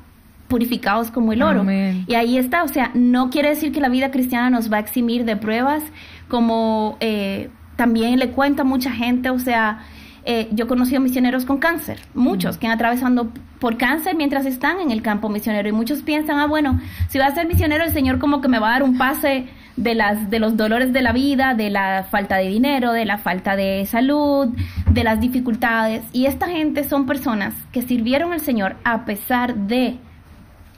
purificados 0.53 1.09
como 1.09 1.33
el 1.33 1.41
oro. 1.41 1.65
Y 2.05 2.13
ahí 2.13 2.37
está, 2.37 2.61
o 2.61 2.67
sea, 2.67 2.91
no 2.93 3.31
quiere 3.31 3.49
decir 3.49 3.71
que 3.71 3.81
la 3.81 3.89
vida 3.89 4.11
cristiana 4.11 4.51
nos 4.51 4.71
va 4.71 4.77
a 4.77 4.81
eximir 4.81 5.25
de 5.25 5.35
pruebas, 5.35 5.81
como 6.27 6.95
eh, 6.99 7.49
también 7.75 8.19
le 8.19 8.29
cuenta 8.29 8.63
mucha 8.63 8.91
gente, 8.91 9.31
o 9.31 9.39
sea, 9.39 9.79
eh, 10.25 10.49
yo 10.51 10.65
he 10.65 10.67
conocido 10.67 11.01
misioneros 11.01 11.45
con 11.45 11.57
cáncer, 11.57 11.99
muchos 12.13 12.59
que 12.59 12.67
han 12.67 12.73
atravesando 12.73 13.31
por 13.57 13.77
cáncer 13.77 14.15
mientras 14.15 14.45
están 14.45 14.79
en 14.79 14.91
el 14.91 15.01
campo 15.01 15.27
misionero 15.27 15.67
y 15.67 15.71
muchos 15.71 16.03
piensan, 16.03 16.37
ah, 16.37 16.45
bueno, 16.45 16.79
si 17.09 17.17
va 17.17 17.25
a 17.25 17.33
ser 17.33 17.47
misionero 17.47 17.83
el 17.83 17.91
Señor 17.91 18.19
como 18.19 18.39
que 18.39 18.47
me 18.47 18.59
va 18.59 18.67
a 18.67 18.71
dar 18.73 18.83
un 18.83 18.99
pase 18.99 19.47
de 19.75 19.95
las 19.95 20.29
de 20.29 20.37
los 20.37 20.55
dolores 20.55 20.93
de 20.93 21.01
la 21.01 21.13
vida, 21.13 21.55
de 21.55 21.71
la 21.71 22.05
falta 22.11 22.37
de 22.37 22.47
dinero, 22.47 22.91
de 22.91 23.05
la 23.05 23.17
falta 23.17 23.55
de 23.55 23.87
salud, 23.87 24.49
de 24.91 25.03
las 25.03 25.19
dificultades 25.19 26.03
y 26.13 26.27
esta 26.27 26.47
gente 26.47 26.83
son 26.83 27.07
personas 27.07 27.55
que 27.71 27.81
sirvieron 27.81 28.33
al 28.33 28.39
Señor 28.39 28.75
a 28.83 29.05
pesar 29.05 29.55
de 29.55 29.97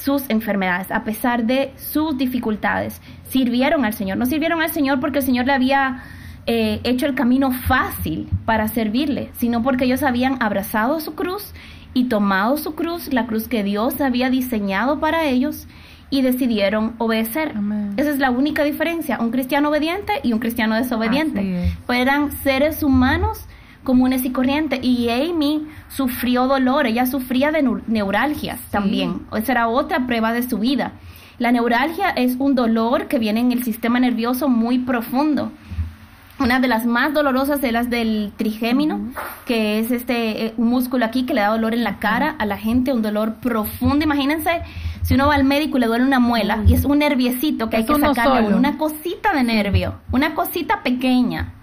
sus 0.05 0.29
enfermedades, 0.29 0.91
a 0.91 1.03
pesar 1.03 1.45
de 1.45 1.73
sus 1.77 2.15
dificultades, 2.15 3.01
sirvieron 3.27 3.85
al 3.85 3.93
Señor. 3.93 4.17
No 4.17 4.27
sirvieron 4.27 4.61
al 4.61 4.71
Señor 4.71 4.99
porque 4.99 5.19
el 5.19 5.25
Señor 5.25 5.47
le 5.47 5.53
había 5.53 6.03
eh, 6.45 6.79
hecho 6.83 7.07
el 7.07 7.15
camino 7.15 7.51
fácil 7.51 8.29
para 8.45 8.67
servirle, 8.67 9.31
sino 9.37 9.63
porque 9.63 9.85
ellos 9.85 10.03
habían 10.03 10.37
abrazado 10.43 10.99
su 10.99 11.15
cruz 11.15 11.53
y 11.95 12.03
tomado 12.03 12.57
su 12.57 12.75
cruz, 12.75 13.11
la 13.11 13.25
cruz 13.25 13.47
que 13.47 13.63
Dios 13.63 13.99
había 13.99 14.29
diseñado 14.29 14.99
para 14.99 15.25
ellos, 15.25 15.67
y 16.11 16.21
decidieron 16.21 16.93
obedecer. 16.99 17.55
Esa 17.97 18.11
es 18.11 18.19
la 18.19 18.29
única 18.29 18.63
diferencia, 18.63 19.17
un 19.19 19.31
cristiano 19.31 19.69
obediente 19.69 20.13
y 20.21 20.33
un 20.33 20.39
cristiano 20.39 20.75
desobediente. 20.75 21.73
Pues 21.87 21.99
eran 21.99 22.31
seres 22.31 22.83
humanos 22.83 23.47
comunes 23.85 24.25
y 24.25 24.31
corrientes. 24.31 24.81
Y 24.83 25.09
Amy 25.09 25.65
sufrió 25.87 26.47
dolor, 26.47 26.85
ella 26.87 27.05
sufría 27.05 27.53
de 27.53 27.63
neuralgias 27.87 28.59
también. 28.71 29.21
Esa 29.33 29.53
era 29.53 29.67
otra 29.69 30.05
prueba 30.05 30.33
de 30.33 30.43
su 30.43 30.59
vida. 30.59 30.91
La 31.37 31.51
neuralgia 31.51 32.09
es 32.09 32.35
un 32.39 32.55
dolor 32.55 33.07
que 33.07 33.19
viene 33.19 33.39
en 33.39 33.51
el 33.51 33.63
sistema 33.63 33.99
nervioso 33.99 34.49
muy 34.49 34.79
profundo. 34.79 35.51
Una 36.37 36.59
de 36.59 36.67
las 36.67 36.85
más 36.85 37.13
dolorosas 37.13 37.63
es 37.63 37.71
las 37.71 37.89
del 37.89 38.33
trigémino, 38.35 38.99
que 39.45 39.79
es 39.79 39.91
este 39.91 40.47
eh, 40.47 40.53
un 40.57 40.67
músculo 40.67 41.05
aquí 41.05 41.25
que 41.25 41.33
le 41.33 41.39
da 41.39 41.47
dolor 41.47 41.73
en 41.73 41.85
la 41.85 41.99
cara 41.99 42.35
a 42.39 42.45
la 42.45 42.57
gente, 42.57 42.91
un 42.91 43.01
dolor 43.01 43.35
profundo. 43.35 44.03
Imagínense 44.03 44.61
Si 45.01 45.13
uno 45.13 45.27
va 45.27 45.35
al 45.35 45.45
médico 45.45 45.77
y 45.77 45.81
le 45.81 45.87
duele 45.87 46.03
una 46.03 46.19
muela, 46.19 46.63
y 46.67 46.73
es 46.73 46.83
un 46.83 46.99
nerviecito 46.99 47.69
que 47.69 47.77
hay 47.77 47.85
que 47.85 47.99
sacarle, 47.99 48.53
una 48.53 48.77
cosita 48.77 49.33
de 49.33 49.43
nervio, 49.43 49.95
una 50.11 50.35
cosita 50.35 50.83
pequeña, 50.83 51.53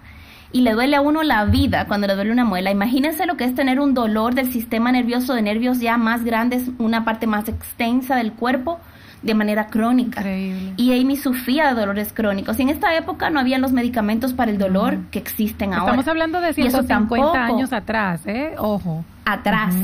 y 0.53 0.61
le 0.61 0.71
duele 0.73 0.95
a 0.95 1.01
uno 1.01 1.23
la 1.23 1.43
vida 1.45 1.87
cuando 1.87 2.07
le 2.07 2.13
duele 2.13 2.31
una 2.31 2.45
muela. 2.45 2.71
Imagínense 2.71 3.25
lo 3.25 3.35
que 3.35 3.43
es 3.43 3.55
tener 3.55 3.79
un 3.79 3.95
dolor 3.95 4.35
del 4.35 4.53
sistema 4.53 4.91
nervioso, 4.91 5.33
de 5.33 5.41
nervios 5.41 5.79
ya 5.79 5.97
más 5.97 6.23
grandes, 6.23 6.69
una 6.77 7.03
parte 7.03 7.25
más 7.25 7.49
extensa 7.49 8.15
del 8.15 8.33
cuerpo, 8.33 8.79
de 9.23 9.33
manera 9.33 9.67
crónica. 9.67 10.21
Increíble. 10.21 10.73
Y 10.77 10.99
Amy 10.99 11.17
sufría 11.17 11.73
de 11.73 11.79
dolores 11.79 12.13
crónicos. 12.13 12.59
Y 12.59 12.61
en 12.61 12.69
esta 12.69 12.95
época 12.95 13.31
no 13.31 13.39
había 13.39 13.57
los 13.57 13.71
medicamentos 13.71 14.33
para 14.33 14.51
el 14.51 14.59
dolor 14.59 14.99
que 15.09 15.17
existen 15.17 15.73
ahora. 15.73 15.85
Estamos 15.93 16.07
hablando 16.07 16.39
de 16.39 16.53
150 16.53 17.45
años 17.45 17.73
atrás, 17.73 18.21
¿eh? 18.27 18.53
Ojo. 18.59 19.03
Atrás, 19.25 19.75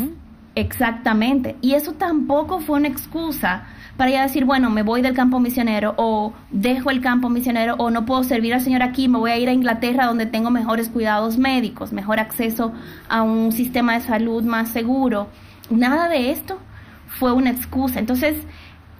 exactamente. 0.53 1.55
Y 1.61 1.73
eso 1.73 1.93
tampoco 1.93 2.59
fue 2.59 2.77
una 2.77 2.89
excusa 2.89 3.63
para 4.00 4.12
ya 4.12 4.22
decir, 4.22 4.46
bueno, 4.46 4.70
me 4.70 4.82
voy 4.82 5.01
del 5.01 5.13
campo 5.13 5.41
misionero 5.41 5.94
o 5.98 6.32
dejo 6.51 6.89
el 6.89 7.01
campo 7.01 7.27
misionero 7.27 7.75
o 7.79 7.91
no 7.91 8.06
puedo 8.06 8.24
servir 8.24 8.53
al 8.53 8.62
Señor 8.62 8.82
aquí, 8.82 9.10
me 9.10 9.18
voy 9.18 9.32
a 9.32 9.38
ir 9.38 9.50
a 9.50 9.51
Inglaterra 9.51 10.06
donde 10.06 10.25
tengo 10.25 10.51
mejores 10.51 10.88
cuidados 10.88 11.38
médicos, 11.38 11.91
mejor 11.91 12.18
acceso 12.18 12.72
a 13.10 13.24
un 13.24 13.51
sistema 13.51 13.96
de 13.96 14.00
salud 14.00 14.41
más 14.46 14.70
seguro. 14.70 15.27
Nada 15.70 16.08
de 16.08 16.32
esto 16.32 16.60
fue 17.08 17.34
una 17.34 17.50
excusa. 17.50 18.00
Entonces, 18.00 18.38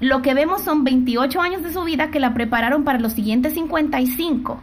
lo 0.02 0.22
que 0.22 0.34
vemos 0.34 0.64
son 0.64 0.84
28 0.84 1.40
años 1.40 1.64
de 1.64 1.72
su 1.72 1.82
vida 1.86 2.12
que 2.12 2.20
la 2.20 2.34
prepararon 2.34 2.84
para 2.84 3.00
los 3.00 3.14
siguientes 3.14 3.54
55. 3.54 4.62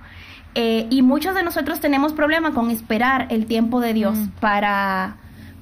Eh, 0.54 0.86
y 0.90 1.00
muchos 1.00 1.34
de 1.34 1.44
nosotros 1.44 1.80
tenemos 1.80 2.12
problema 2.12 2.52
con 2.52 2.70
esperar 2.70 3.26
el 3.30 3.46
tiempo 3.46 3.80
de 3.80 3.94
Dios 3.94 4.18
mm. 4.18 4.28
para, 4.40 5.16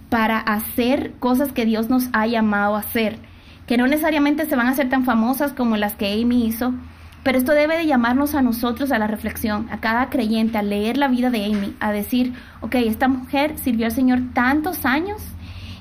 para 0.08 0.40
hacer 0.40 1.12
cosas 1.20 1.52
que 1.52 1.64
Dios 1.64 1.90
nos 1.90 2.08
ha 2.12 2.26
llamado 2.26 2.74
a 2.74 2.80
hacer, 2.80 3.20
que 3.66 3.76
no 3.76 3.86
necesariamente 3.86 4.46
se 4.46 4.56
van 4.56 4.66
a 4.66 4.70
hacer 4.70 4.88
tan 4.88 5.04
famosas 5.04 5.52
como 5.52 5.76
las 5.76 5.94
que 5.94 6.12
Amy 6.12 6.46
hizo, 6.46 6.74
pero 7.22 7.38
esto 7.38 7.52
debe 7.52 7.76
de 7.78 7.86
llamarnos 7.86 8.34
a 8.34 8.42
nosotros 8.42 8.92
a 8.92 8.98
la 8.98 9.06
reflexión, 9.06 9.66
a 9.70 9.78
cada 9.78 10.10
creyente, 10.10 10.58
a 10.58 10.62
leer 10.62 10.98
la 10.98 11.08
vida 11.08 11.30
de 11.30 11.46
Amy, 11.46 11.74
a 11.80 11.90
decir, 11.90 12.34
ok, 12.60 12.74
esta 12.74 13.08
mujer 13.08 13.56
sirvió 13.58 13.86
al 13.86 13.92
Señor 13.92 14.20
tantos 14.34 14.84
años 14.84 15.22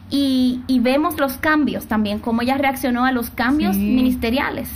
y, 0.09 0.61
vemos 0.81 1.19
los 1.19 1.37
cambios 1.37 1.87
también, 1.87 2.19
cómo 2.19 2.41
ella 2.43 2.57
reaccionó 2.57 3.03
a 3.05 3.11
los 3.11 3.29
cambios 3.29 3.75
ministeriales. 3.75 4.69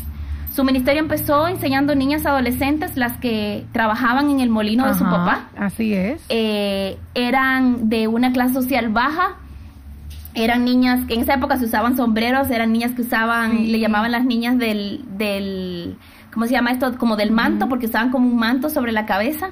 Su 0.53 0.63
ministerio 0.63 0.99
empezó 0.99 1.47
enseñando 1.47 1.93
niñas 1.93 2.25
adolescentes, 2.25 2.97
las 2.97 3.17
que 3.17 3.65
trabajaban 3.71 4.31
en 4.31 4.39
el 4.39 4.49
molino 4.49 4.87
de 4.87 4.95
su 4.95 5.03
papá. 5.03 5.49
Así 5.55 5.93
es. 5.93 6.25
Eh, 6.29 6.97
eran 7.13 7.89
de 7.89 8.07
una 8.07 8.31
clase 8.31 8.55
social 8.55 8.89
baja, 8.89 9.35
eran 10.37 10.65
niñas 10.65 11.05
que 11.07 11.15
en 11.15 11.21
esa 11.21 11.33
época 11.33 11.57
se 11.57 11.65
usaban 11.65 11.97
sombreros, 11.97 12.51
eran 12.51 12.71
niñas 12.71 12.91
que 12.91 13.01
usaban, 13.01 13.71
le 13.71 13.79
llamaban 13.79 14.11
las 14.11 14.23
niñas 14.23 14.59
del, 14.59 15.03
del, 15.17 15.97
¿cómo 16.31 16.45
se 16.45 16.51
llama 16.51 16.71
esto? 16.71 16.95
Como 16.97 17.15
del 17.15 17.31
manto, 17.31 17.67
porque 17.67 17.87
usaban 17.87 18.11
como 18.11 18.27
un 18.27 18.37
manto 18.37 18.69
sobre 18.69 18.91
la 18.91 19.07
cabeza. 19.07 19.49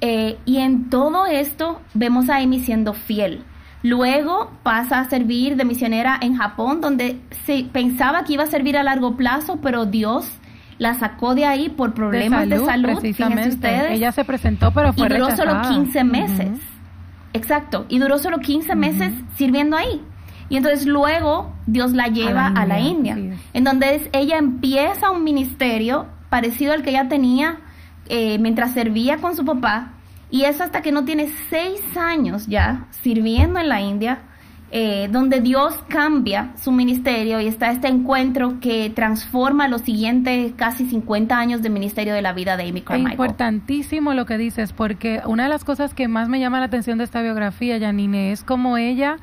Eh, 0.00 0.38
y 0.46 0.58
en 0.58 0.88
todo 0.88 1.26
esto 1.26 1.82
vemos 1.92 2.30
a 2.30 2.36
Amy 2.36 2.60
siendo 2.60 2.94
fiel. 2.94 3.44
Luego 3.82 4.50
pasa 4.62 5.00
a 5.00 5.04
servir 5.08 5.56
de 5.56 5.66
misionera 5.66 6.18
en 6.20 6.34
Japón, 6.34 6.80
donde 6.80 7.20
se 7.44 7.66
pensaba 7.70 8.24
que 8.24 8.32
iba 8.32 8.44
a 8.44 8.46
servir 8.46 8.78
a 8.78 8.82
largo 8.82 9.16
plazo, 9.16 9.60
pero 9.60 9.84
Dios 9.84 10.30
la 10.78 10.94
sacó 10.94 11.34
de 11.34 11.44
ahí 11.44 11.68
por 11.68 11.92
problemas 11.92 12.48
de 12.48 12.58
salud. 12.58 12.98
precisamente. 13.00 13.50
ustedes. 13.50 13.92
Ella 13.92 14.12
se 14.12 14.24
presentó, 14.24 14.72
pero 14.72 14.94
fue 14.94 15.06
Y 15.06 15.10
duró 15.10 15.36
solo 15.36 15.60
15 15.60 16.04
meses. 16.04 16.58
Exacto. 17.36 17.86
Y 17.88 17.98
duró 17.98 18.18
solo 18.18 18.38
15 18.38 18.74
meses 18.74 19.12
sirviendo 19.36 19.76
ahí. 19.76 20.02
Y 20.48 20.56
entonces 20.56 20.86
luego 20.86 21.52
Dios 21.66 21.92
la 21.92 22.06
lleva 22.06 22.46
a 22.46 22.66
la 22.66 22.80
India, 22.80 23.18
en 23.52 23.64
donde 23.64 24.08
ella 24.12 24.38
empieza 24.38 25.10
un 25.10 25.24
ministerio 25.24 26.06
parecido 26.28 26.72
al 26.72 26.82
que 26.82 26.90
ella 26.90 27.08
tenía 27.08 27.58
eh, 28.08 28.38
mientras 28.38 28.72
servía 28.72 29.18
con 29.18 29.34
su 29.34 29.44
papá, 29.44 29.94
y 30.30 30.44
es 30.44 30.60
hasta 30.60 30.82
que 30.82 30.92
no 30.92 31.04
tiene 31.04 31.28
seis 31.50 31.80
años 31.96 32.46
ya 32.46 32.86
sirviendo 33.02 33.58
en 33.58 33.68
la 33.68 33.80
India, 33.80 34.20
eh, 34.70 35.08
donde 35.10 35.40
Dios 35.40 35.74
cambia 35.88 36.52
su 36.60 36.72
ministerio 36.72 37.40
y 37.40 37.46
está 37.46 37.70
este 37.70 37.88
encuentro 37.88 38.58
que 38.60 38.90
transforma 38.90 39.68
los 39.68 39.82
siguientes 39.82 40.52
casi 40.56 40.86
50 40.86 41.38
años 41.38 41.62
de 41.62 41.70
ministerio 41.70 42.14
de 42.14 42.22
la 42.22 42.32
vida 42.32 42.56
de 42.56 42.68
Amy 42.68 42.80
Carmichael. 42.80 43.06
Es 43.06 43.12
importantísimo 43.12 44.14
lo 44.14 44.26
que 44.26 44.38
dices, 44.38 44.72
porque 44.72 45.22
una 45.26 45.44
de 45.44 45.48
las 45.48 45.64
cosas 45.64 45.94
que 45.94 46.08
más 46.08 46.28
me 46.28 46.40
llama 46.40 46.58
la 46.58 46.66
atención 46.66 46.98
de 46.98 47.04
esta 47.04 47.22
biografía, 47.22 47.78
Janine, 47.78 48.32
es 48.32 48.42
como 48.42 48.76
ella... 48.76 49.18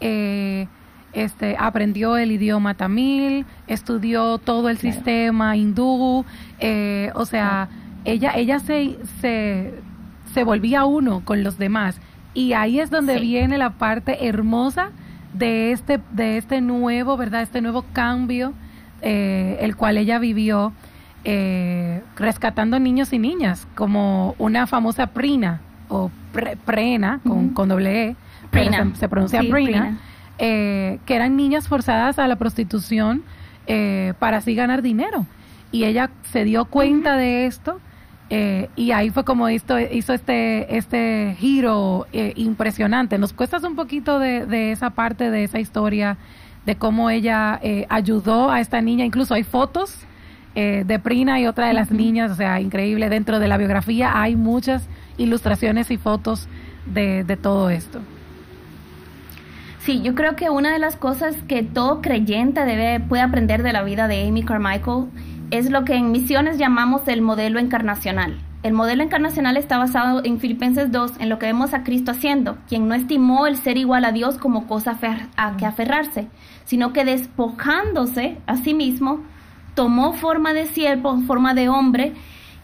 Eh, 0.00 0.66
este, 1.14 1.56
aprendió 1.58 2.16
el 2.16 2.32
idioma 2.32 2.72
tamil, 2.72 3.44
estudió 3.66 4.38
todo 4.38 4.70
el 4.70 4.78
sistema 4.78 5.58
hindú, 5.58 6.24
eh, 6.58 7.10
o 7.14 7.26
sea, 7.26 7.68
ella, 8.06 8.32
ella 8.34 8.58
se, 8.60 8.96
se 9.20 9.74
se 10.32 10.44
volvía 10.44 10.84
uno 10.84 11.22
con 11.24 11.42
los 11.42 11.58
demás. 11.58 12.00
Y 12.34 12.54
ahí 12.54 12.80
es 12.80 12.90
donde 12.90 13.18
viene 13.18 13.58
la 13.58 13.70
parte 13.70 14.26
hermosa 14.26 14.90
de 15.34 15.72
este, 15.72 16.00
de 16.12 16.38
este 16.38 16.60
nuevo, 16.60 17.16
¿verdad? 17.16 17.42
Este 17.42 17.60
nuevo 17.60 17.84
cambio, 17.92 18.52
eh, 19.02 19.58
el 19.60 19.76
cual 19.76 19.98
ella 19.98 20.18
vivió 20.18 20.72
eh, 21.24 22.02
rescatando 22.16 22.78
niños 22.78 23.12
y 23.12 23.18
niñas, 23.18 23.66
como 23.74 24.34
una 24.38 24.66
famosa 24.66 25.08
Prina, 25.08 25.60
o 25.88 26.10
Prena, 26.64 27.20
con, 27.26 27.50
con 27.50 27.68
doble 27.68 28.08
E, 28.08 28.16
Se, 28.94 29.08
pronuncia 29.08 29.40
Prina, 29.40 29.98
eh, 30.38 30.98
que 31.04 31.14
eran 31.14 31.36
niñas 31.36 31.68
forzadas 31.68 32.18
a 32.18 32.26
la 32.26 32.36
prostitución 32.36 33.22
para 34.18 34.38
así 34.38 34.54
ganar 34.54 34.82
dinero. 34.82 35.26
Y 35.70 35.84
ella 35.84 36.10
se 36.30 36.44
dio 36.44 36.66
cuenta 36.66 37.16
de 37.16 37.46
esto 37.46 37.80
eh, 38.34 38.70
y 38.76 38.92
ahí 38.92 39.10
fue 39.10 39.24
como 39.24 39.50
hizo, 39.50 39.78
hizo 39.78 40.14
este, 40.14 40.78
este 40.78 41.36
giro 41.38 42.06
eh, 42.14 42.32
impresionante. 42.36 43.18
¿Nos 43.18 43.34
cuestas 43.34 43.62
un 43.62 43.76
poquito 43.76 44.18
de, 44.18 44.72
esa 44.72 44.88
parte 44.88 45.30
de 45.30 45.44
esa 45.44 45.60
historia, 45.60 46.16
de 46.64 46.76
cómo 46.76 47.10
ella 47.10 47.60
eh, 47.62 47.84
ayudó 47.90 48.50
a 48.50 48.60
esta 48.60 48.80
niña? 48.80 49.04
Incluso 49.04 49.34
hay 49.34 49.42
fotos 49.42 49.98
de 50.54 51.00
Prina 51.02 51.40
y 51.40 51.46
otra 51.46 51.66
de 51.66 51.74
las 51.74 51.90
niñas, 51.90 52.30
o 52.30 52.34
sea, 52.34 52.58
increíble. 52.58 53.10
Dentro 53.10 53.38
de 53.38 53.48
la 53.48 53.58
biografía 53.58 54.22
hay 54.22 54.34
muchas 54.34 54.86
ilustraciones 55.18 55.90
y 55.90 55.98
fotos 55.98 56.48
de, 56.86 57.24
de 57.24 57.36
todo 57.36 57.68
esto. 57.68 58.00
Sí, 59.80 60.00
yo 60.00 60.14
creo 60.14 60.36
que 60.36 60.48
una 60.48 60.72
de 60.72 60.78
las 60.78 60.96
cosas 60.96 61.34
que 61.48 61.62
todo 61.62 62.00
creyente 62.00 62.64
debe, 62.64 63.00
puede 63.00 63.22
aprender 63.22 63.62
de 63.62 63.74
la 63.74 63.82
vida 63.82 64.08
de 64.08 64.26
Amy 64.26 64.42
Carmichael 64.42 65.06
es 65.52 65.70
lo 65.70 65.84
que 65.84 65.94
en 65.94 66.10
misiones 66.10 66.56
llamamos 66.56 67.06
el 67.06 67.20
modelo 67.20 67.60
encarnacional. 67.60 68.40
El 68.62 68.72
modelo 68.72 69.02
encarnacional 69.02 69.58
está 69.58 69.76
basado 69.76 70.22
en 70.24 70.40
Filipenses 70.40 70.90
2, 70.90 71.20
en 71.20 71.28
lo 71.28 71.38
que 71.38 71.46
vemos 71.46 71.74
a 71.74 71.84
Cristo 71.84 72.12
haciendo, 72.12 72.56
quien 72.68 72.88
no 72.88 72.94
estimó 72.94 73.46
el 73.46 73.56
ser 73.56 73.76
igual 73.76 74.06
a 74.06 74.12
Dios 74.12 74.38
como 74.38 74.66
cosa 74.66 74.98
a 75.36 75.56
que 75.58 75.66
aferrarse, 75.66 76.28
sino 76.64 76.94
que 76.94 77.04
despojándose 77.04 78.38
a 78.46 78.56
sí 78.56 78.72
mismo, 78.72 79.20
tomó 79.74 80.14
forma 80.14 80.54
de 80.54 80.66
siervo, 80.66 81.20
forma 81.26 81.52
de 81.52 81.68
hombre, 81.68 82.14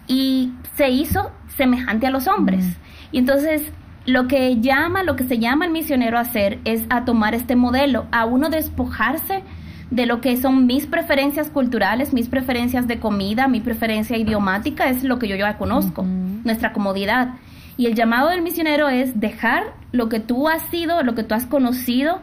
y 0.06 0.52
se 0.76 0.88
hizo 0.88 1.30
semejante 1.58 2.06
a 2.06 2.10
los 2.10 2.26
hombres. 2.26 2.64
Y 3.12 3.18
entonces 3.18 3.70
lo 4.06 4.28
que 4.28 4.62
llama, 4.62 5.02
lo 5.02 5.14
que 5.14 5.24
se 5.24 5.38
llama 5.38 5.66
el 5.66 5.72
misionero 5.72 6.16
a 6.16 6.22
hacer 6.22 6.58
es 6.64 6.84
a 6.88 7.04
tomar 7.04 7.34
este 7.34 7.54
modelo, 7.54 8.06
a 8.12 8.24
uno 8.24 8.48
despojarse 8.48 9.42
de 9.90 10.06
lo 10.06 10.20
que 10.20 10.36
son 10.36 10.66
mis 10.66 10.86
preferencias 10.86 11.48
culturales, 11.48 12.12
mis 12.12 12.28
preferencias 12.28 12.86
de 12.86 12.98
comida, 12.98 13.48
mi 13.48 13.60
preferencia 13.60 14.16
idiomática, 14.16 14.88
es 14.88 15.02
lo 15.02 15.18
que 15.18 15.28
yo 15.28 15.36
ya 15.36 15.56
conozco, 15.56 16.02
nuestra 16.02 16.72
comodidad. 16.72 17.34
Y 17.76 17.86
el 17.86 17.94
llamado 17.94 18.28
del 18.28 18.42
misionero 18.42 18.88
es 18.88 19.18
dejar 19.20 19.72
lo 19.92 20.08
que 20.08 20.20
tú 20.20 20.48
has 20.48 20.62
sido, 20.64 21.02
lo 21.02 21.14
que 21.14 21.22
tú 21.22 21.34
has 21.34 21.46
conocido 21.46 22.20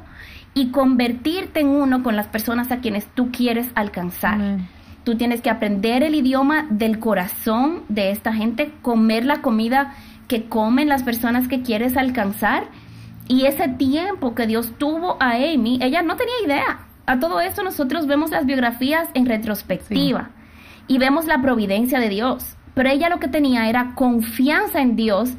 y 0.53 0.67
convertirte 0.67 1.61
en 1.61 1.67
uno 1.67 2.03
con 2.03 2.15
las 2.15 2.27
personas 2.27 2.71
a 2.71 2.79
quienes 2.79 3.07
tú 3.07 3.31
quieres 3.31 3.67
alcanzar. 3.73 4.59
Tú 5.03 5.15
tienes 5.15 5.41
que 5.41 5.49
aprender 5.49 6.03
el 6.03 6.15
idioma 6.15 6.67
del 6.69 6.99
corazón 6.99 7.83
de 7.89 8.11
esta 8.11 8.33
gente, 8.33 8.71
comer 8.81 9.25
la 9.25 9.41
comida 9.41 9.93
que 10.27 10.45
comen 10.45 10.87
las 10.87 11.03
personas 11.03 11.47
que 11.47 11.61
quieres 11.61 11.97
alcanzar. 11.97 12.65
Y 13.27 13.45
ese 13.45 13.67
tiempo 13.69 14.35
que 14.35 14.47
Dios 14.47 14.73
tuvo 14.77 15.17
a 15.19 15.31
Amy, 15.31 15.79
ella 15.81 16.01
no 16.03 16.15
tenía 16.15 16.33
idea 16.45 16.79
a 17.05 17.19
todo 17.19 17.39
esto 17.39 17.63
nosotros 17.63 18.07
vemos 18.07 18.31
las 18.31 18.45
biografías 18.45 19.07
en 19.13 19.25
retrospectiva 19.25 20.29
y 20.87 20.97
vemos 20.97 21.25
la 21.25 21.41
providencia 21.41 21.99
de 21.99 22.09
Dios. 22.09 22.55
Pero 22.73 22.89
ella 22.89 23.09
lo 23.09 23.19
que 23.19 23.27
tenía 23.27 23.69
era 23.69 23.93
confianza 23.95 24.81
en 24.81 24.95
Dios, 24.95 25.33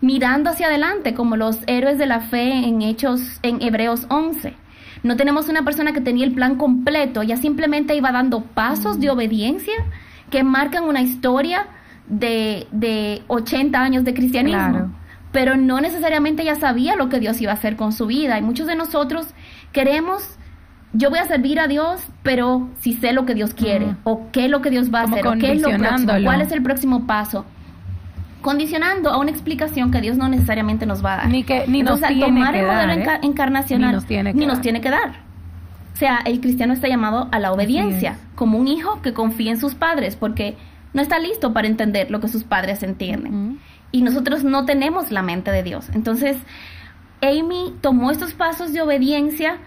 mirando 0.00 0.50
hacia 0.50 0.66
adelante, 0.66 1.14
como 1.14 1.36
los 1.36 1.58
héroes 1.66 1.98
de 1.98 2.06
la 2.06 2.20
fe 2.20 2.66
en 2.66 2.82
Hechos, 2.82 3.38
en 3.42 3.62
Hebreos 3.62 4.06
11. 4.08 4.54
No 5.02 5.16
tenemos 5.16 5.48
una 5.48 5.64
persona 5.64 5.92
que 5.92 6.00
tenía 6.00 6.26
el 6.26 6.32
plan 6.32 6.56
completo, 6.56 7.22
ella 7.22 7.36
simplemente 7.36 7.94
iba 7.94 8.12
dando 8.12 8.42
pasos 8.42 8.98
de 8.98 9.10
obediencia 9.10 9.74
que 10.30 10.42
marcan 10.42 10.84
una 10.84 11.00
historia 11.00 11.66
de, 12.08 12.66
de 12.72 13.22
80 13.28 13.80
años 13.80 14.04
de 14.04 14.14
cristianismo. 14.14 14.92
Pero 15.32 15.56
no 15.56 15.80
necesariamente 15.80 16.42
ella 16.42 16.56
sabía 16.56 16.96
lo 16.96 17.08
que 17.08 17.20
Dios 17.20 17.40
iba 17.40 17.52
a 17.52 17.54
hacer 17.54 17.76
con 17.76 17.92
su 17.92 18.06
vida. 18.06 18.36
Y 18.36 18.42
muchos 18.42 18.66
de 18.66 18.74
nosotros 18.74 19.28
queremos 19.72 20.39
yo 20.92 21.10
voy 21.10 21.18
a 21.18 21.26
servir 21.26 21.60
a 21.60 21.68
Dios, 21.68 22.00
pero 22.22 22.68
si 22.80 22.94
sé 22.94 23.12
lo 23.12 23.26
que 23.26 23.34
Dios 23.34 23.54
quiere, 23.54 23.94
o 24.04 24.30
qué 24.32 24.46
es 24.46 24.50
lo 24.50 24.60
que 24.60 24.70
Dios 24.70 24.92
va 24.92 25.00
a 25.00 25.04
hacer, 25.04 25.26
o 25.26 25.32
qué 25.34 25.52
es 25.52 25.62
lo 25.62 25.70
próximo, 25.76 26.12
cuál 26.24 26.40
es 26.40 26.52
el 26.52 26.62
próximo 26.62 27.06
paso 27.06 27.44
condicionando 28.40 29.10
a 29.10 29.18
una 29.18 29.30
explicación 29.30 29.90
que 29.90 30.00
Dios 30.00 30.16
no 30.16 30.28
necesariamente 30.28 30.86
nos 30.86 31.04
va 31.04 31.14
a 31.14 31.16
dar. 31.18 31.28
Ni 31.28 31.44
que 31.44 31.64
ni 31.66 31.82
nos 31.82 32.00
tiene 32.00 32.24
tomar 32.24 32.56
el 32.56 32.66
modelo 32.66 32.92
¿eh? 32.92 33.18
encarnacional 33.22 33.90
ni 33.90 33.94
nos 33.94 34.06
tiene 34.06 34.32
que, 34.32 34.38
ni 34.38 34.46
nos 34.46 34.60
tiene 34.60 34.80
que 34.80 34.90
dar. 34.90 35.10
O 35.94 35.96
sea, 35.96 36.20
el 36.24 36.40
cristiano 36.40 36.72
está 36.72 36.88
llamado 36.88 37.28
a 37.30 37.38
la 37.38 37.52
obediencia, 37.52 38.16
como 38.34 38.56
un 38.56 38.68
hijo 38.68 39.02
que 39.02 39.12
confía 39.12 39.50
en 39.50 39.60
sus 39.60 39.74
padres, 39.74 40.16
porque 40.16 40.56
no 40.94 41.02
está 41.02 41.18
listo 41.18 41.52
para 41.52 41.68
entender 41.68 42.10
lo 42.10 42.20
que 42.20 42.28
sus 42.28 42.44
padres 42.44 42.82
entienden. 42.82 43.60
Y 43.92 44.02
nosotros 44.02 44.42
no 44.42 44.64
tenemos 44.64 45.10
la 45.10 45.22
mente 45.22 45.50
de 45.50 45.62
Dios. 45.62 45.90
Entonces, 45.92 46.38
Amy 47.20 47.74
tomó 47.82 48.10
estos 48.10 48.32
pasos 48.32 48.72
de 48.72 48.80
obediencia 48.80 49.58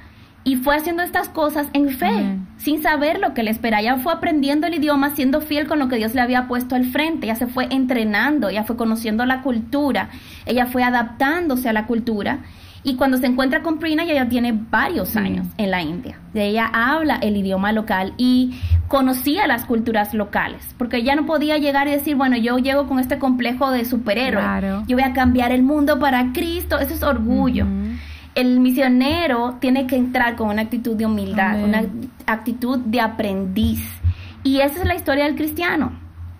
y 0.43 0.57
fue 0.57 0.75
haciendo 0.75 1.03
estas 1.03 1.29
cosas 1.29 1.67
en 1.73 1.89
fe, 1.89 2.37
sin 2.57 2.81
saber 2.81 3.19
lo 3.19 3.33
que 3.33 3.43
le 3.43 3.51
esperaba. 3.51 3.81
Ella 3.81 3.97
fue 3.97 4.13
aprendiendo 4.13 4.67
el 4.67 4.73
idioma, 4.73 5.15
siendo 5.15 5.41
fiel 5.41 5.67
con 5.67 5.79
lo 5.79 5.87
que 5.87 5.95
Dios 5.95 6.13
le 6.13 6.21
había 6.21 6.47
puesto 6.47 6.75
al 6.75 6.85
frente. 6.85 7.27
Ella 7.27 7.35
se 7.35 7.47
fue 7.47 7.67
entrenando, 7.69 8.49
ella 8.49 8.63
fue 8.63 8.75
conociendo 8.75 9.25
la 9.25 9.41
cultura, 9.41 10.09
ella 10.45 10.65
fue 10.65 10.83
adaptándose 10.83 11.69
a 11.69 11.73
la 11.73 11.85
cultura. 11.85 12.39
Y 12.85 12.95
cuando 12.95 13.15
se 13.17 13.27
encuentra 13.27 13.61
con 13.61 13.79
Prina, 13.79 14.03
ella 14.03 14.15
ya 14.15 14.27
tiene 14.27 14.51
varios 14.51 15.15
años 15.15 15.47
en 15.57 15.71
la 15.71 15.81
India. 15.81 16.19
Ella 16.33 16.69
habla 16.73 17.15
el 17.15 17.37
idioma 17.37 17.71
local 17.71 18.13
y 18.17 18.59
conocía 18.89 19.47
las 19.47 19.63
culturas 19.63 20.13
locales, 20.13 20.75
porque 20.77 20.97
ella 20.97 21.15
no 21.15 21.25
podía 21.25 21.57
llegar 21.57 21.87
y 21.87 21.91
decir, 21.91 22.17
bueno, 22.17 22.35
yo 22.35 22.57
llego 22.57 22.85
con 22.89 22.99
este 22.99 23.19
complejo 23.19 23.71
de 23.71 23.85
superhéroe, 23.85 24.83
yo 24.85 24.97
voy 24.97 25.03
a 25.03 25.13
cambiar 25.13 25.53
el 25.53 25.63
mundo 25.63 25.97
para 25.97 26.33
Cristo. 26.33 26.77
Eso 26.77 26.93
es 26.93 27.03
orgullo 27.03 27.65
el 28.35 28.59
misionero 28.59 29.57
tiene 29.59 29.87
que 29.87 29.95
entrar 29.95 30.35
con 30.35 30.49
una 30.49 30.63
actitud 30.63 30.95
de 30.95 31.05
humildad, 31.05 31.63
una 31.63 31.83
actitud 32.25 32.79
de 32.79 32.99
aprendiz. 32.99 33.87
Y 34.43 34.59
esa 34.59 34.79
es 34.79 34.85
la 34.85 34.95
historia 34.95 35.25
del 35.25 35.35
cristiano. 35.35 35.91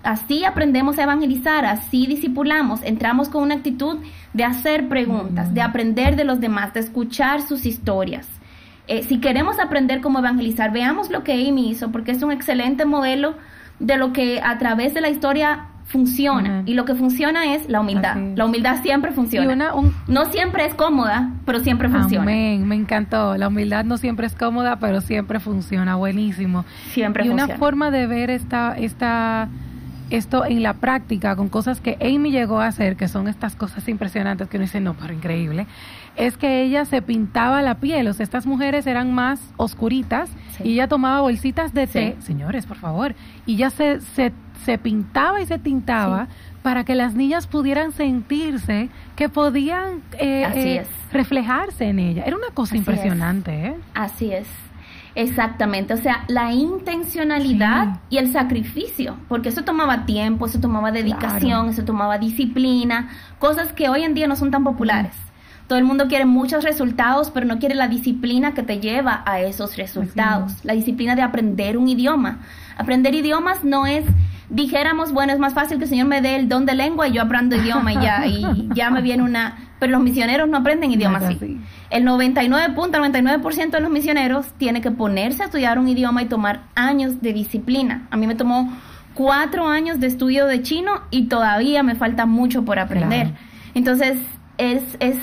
Así 0.04 0.44
aprendemos 0.44 1.00
a 1.00 1.04
evangelizar, 1.04 1.64
así 1.66 2.08
discipulamos, 2.08 2.82
entramos 2.84 3.30
con 3.30 3.44
una 3.44 3.56
actitud 3.56 4.00
de 4.34 4.44
hacer 4.44 4.90
preguntas, 4.90 5.54
de 5.54 5.62
aprender 5.62 6.18
de 6.18 6.26
los 6.26 6.42
demás, 6.42 6.74
de 6.74 6.82
escuchar 6.82 7.42
sus 7.42 7.66
historias. 7.66 8.28
Eh, 8.88 9.04
si 9.04 9.22
queremos 9.22 9.60
aprender 9.60 10.02
cómo 10.02 10.20
evangelizar, 10.20 10.74
veamos 10.74 11.10
lo 11.10 11.24
que 11.24 11.48
Amy 11.48 11.70
hizo, 11.70 11.92
porque 11.92 12.12
es 12.12 12.22
un 12.22 12.34
excelente 12.34 12.84
modelo 12.84 13.36
de 13.80 13.96
lo 13.96 14.12
que 14.12 14.42
a 14.42 14.58
través 14.58 14.94
de 14.94 15.00
la 15.00 15.10
historia 15.10 15.68
funciona. 15.86 16.64
Y 16.66 16.74
lo 16.74 16.86
que 16.86 16.96
funciona 16.96 17.54
es 17.54 17.70
la 17.70 17.82
humildad. 17.82 18.16
La 18.36 18.46
humildad 18.46 18.82
siempre 18.82 19.12
funciona. 19.12 19.74
No 20.08 20.26
siempre 20.26 20.66
es 20.66 20.74
cómoda, 20.74 21.32
pero 21.46 21.60
siempre 21.60 21.90
funciona. 21.90 22.24
Amén, 22.24 22.68
me 22.68 22.76
encantó. 22.76 23.38
La 23.38 23.48
humildad 23.48 23.86
no 23.86 23.98
siempre 23.98 24.28
es 24.28 24.36
cómoda, 24.36 24.78
pero 24.78 25.02
siempre 25.02 25.40
funciona. 25.40 25.96
Buenísimo. 25.96 26.66
Siempre 26.92 27.26
y 27.26 27.30
una 27.30 27.48
forma 27.58 27.92
de 27.92 28.08
ver 28.08 28.30
esta, 28.30 28.76
esta, 28.78 29.50
esto 30.10 30.46
en 30.46 30.64
la 30.64 30.74
práctica, 30.76 31.36
con 31.36 31.50
cosas 31.50 31.82
que 31.82 31.98
Amy 32.02 32.32
llegó 32.32 32.60
a 32.60 32.68
hacer, 32.68 32.96
que 32.96 33.08
son 33.08 33.28
estas 33.28 33.56
cosas 33.56 33.88
impresionantes 33.88 34.48
que 34.48 34.58
uno 34.58 34.66
dice, 34.66 34.80
no, 34.80 34.94
pero 34.96 35.14
increíble, 35.14 35.68
es 36.16 36.38
que 36.38 36.64
ella 36.64 36.86
se 36.86 37.02
pintaba 37.02 37.62
la 37.62 37.76
piel. 37.76 38.08
O 38.08 38.14
sea, 38.14 38.24
estas 38.24 38.46
mujeres 38.46 38.88
eran 38.88 39.14
más 39.14 39.42
oscuritas 39.58 40.30
y 40.64 40.74
ella 40.74 40.88
tomaba 40.88 41.22
bolsitas 41.22 41.74
de 41.74 41.88
té. 41.88 42.16
Señores, 42.20 42.66
por 42.66 42.78
favor. 42.78 43.16
Y 43.46 43.56
ya 43.58 43.70
se, 43.70 44.02
se 44.02 44.32
se 44.66 44.78
pintaba 44.78 45.42
y 45.42 45.46
se 45.46 45.60
tintaba 45.60 46.28
para 46.62 46.84
que 46.84 46.96
las 46.96 47.14
niñas 47.14 47.48
pudieran 47.48 47.92
sentirse 47.92 48.90
que 49.16 49.30
podían 49.30 50.02
eh, 50.18 50.48
eh, 50.56 50.88
reflejarse 51.12 51.86
en 51.86 52.00
ella. 52.00 52.24
Era 52.26 52.38
una 52.38 52.50
cosa 52.54 52.78
impresionante. 52.78 53.68
¿eh? 53.68 53.76
Así 53.94 54.32
es. 54.32 54.48
Exactamente, 55.16 55.94
o 55.94 55.98
sea, 55.98 56.24
la 56.28 56.54
intencionalidad 56.54 58.00
y 58.10 58.18
el 58.18 58.32
sacrificio, 58.32 59.18
porque 59.28 59.50
eso 59.50 59.64
tomaba 59.64 60.08
tiempo, 60.08 60.48
eso 60.48 60.60
tomaba 60.60 60.92
dedicación, 60.92 61.70
eso 61.70 61.86
tomaba 61.86 62.18
disciplina, 62.18 63.10
cosas 63.38 63.74
que 63.74 63.90
hoy 63.90 64.02
en 64.02 64.16
día 64.16 64.26
no 64.26 64.36
son 64.36 64.50
tan 64.50 64.64
populares. 64.64 65.14
Todo 65.68 65.78
el 65.78 65.86
mundo 65.86 66.08
quiere 66.08 66.26
muchos 66.26 66.64
resultados, 66.64 67.30
pero 67.30 67.46
no 67.46 67.60
quiere 67.60 67.76
la 67.76 67.88
disciplina 67.88 68.54
que 68.54 68.64
te 68.64 68.80
lleva 68.80 69.24
a 69.26 69.40
esos 69.40 69.78
resultados. 69.78 70.66
La 70.66 70.74
disciplina 70.74 71.16
de 71.16 71.22
aprender 71.22 71.78
un 71.78 71.88
idioma. 71.88 72.40
Aprender 72.78 73.16
idiomas 73.16 73.64
no 73.64 73.86
es 73.86 74.04
dijéramos, 74.50 75.12
bueno, 75.12 75.34
es 75.34 75.40
más 75.40 75.54
fácil 75.54 75.78
que 75.78 75.86
el 75.86 75.90
Señor 75.90 76.08
me 76.08 76.22
dé 76.22 76.36
el 76.36 76.50
don 76.50 76.66
de 76.66 76.76
lengua 76.76 77.08
y 77.08 77.14
yo 77.14 77.22
aprendo 77.22 77.56
idioma 77.56 77.94
y 77.94 77.96
ya, 77.96 78.26
y 78.28 78.70
ya 78.76 78.90
me 78.90 79.02
viene 79.02 79.24
una... 79.24 79.70
Pero 79.80 79.94
los 79.94 80.02
misioneros 80.02 80.48
no 80.48 80.58
aprenden 80.58 80.92
idioma 80.92 81.18
así. 81.18 81.60
El 81.90 82.06
99.99% 82.06 83.72
de 83.72 83.80
los 83.82 83.92
misioneros 83.92 84.48
tiene 84.58 84.82
que 84.82 84.92
ponerse 84.92 85.44
a 85.44 85.48
estudiar 85.48 85.78
un 85.78 85.90
idioma 85.90 86.22
y 86.22 86.26
tomar 86.26 86.64
años 86.76 87.22
de 87.22 87.34
disciplina. 87.34 88.08
A 88.10 88.16
mí 88.16 88.26
me 88.26 88.36
tomó 88.36 88.72
cuatro 89.14 89.68
años 89.68 90.00
de 90.00 90.08
estudio 90.08 90.46
de 90.46 90.62
chino 90.62 91.02
y 91.12 91.24
todavía 91.24 91.84
me 91.84 91.96
falta 91.96 92.26
mucho 92.26 92.64
por 92.64 92.80
aprender. 92.80 93.34
Entonces, 93.74 94.18
es, 94.58 94.84
es 95.02 95.18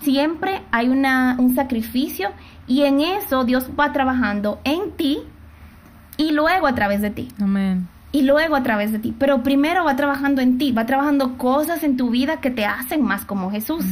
siempre 0.00 0.62
hay 0.70 0.88
una, 0.88 1.36
un 1.38 1.54
sacrificio 1.54 2.30
y 2.66 2.84
en 2.84 3.00
eso 3.00 3.44
Dios 3.44 3.70
va 3.78 3.92
trabajando 3.92 4.58
en 4.64 4.92
ti 4.92 5.18
y 6.16 6.32
luego 6.32 6.66
a 6.66 6.74
través 6.74 7.02
de 7.02 7.10
ti. 7.10 7.28
Amén 7.42 7.88
y 8.12 8.22
luego 8.22 8.56
a 8.56 8.62
través 8.62 8.92
de 8.92 8.98
ti. 8.98 9.14
Pero 9.18 9.42
primero 9.42 9.84
va 9.84 9.96
trabajando 9.96 10.40
en 10.40 10.58
ti, 10.58 10.72
va 10.72 10.86
trabajando 10.86 11.36
cosas 11.36 11.82
en 11.82 11.96
tu 11.96 12.10
vida 12.10 12.40
que 12.40 12.50
te 12.50 12.64
hacen 12.64 13.02
más 13.02 13.24
como 13.24 13.50
Jesús. 13.50 13.84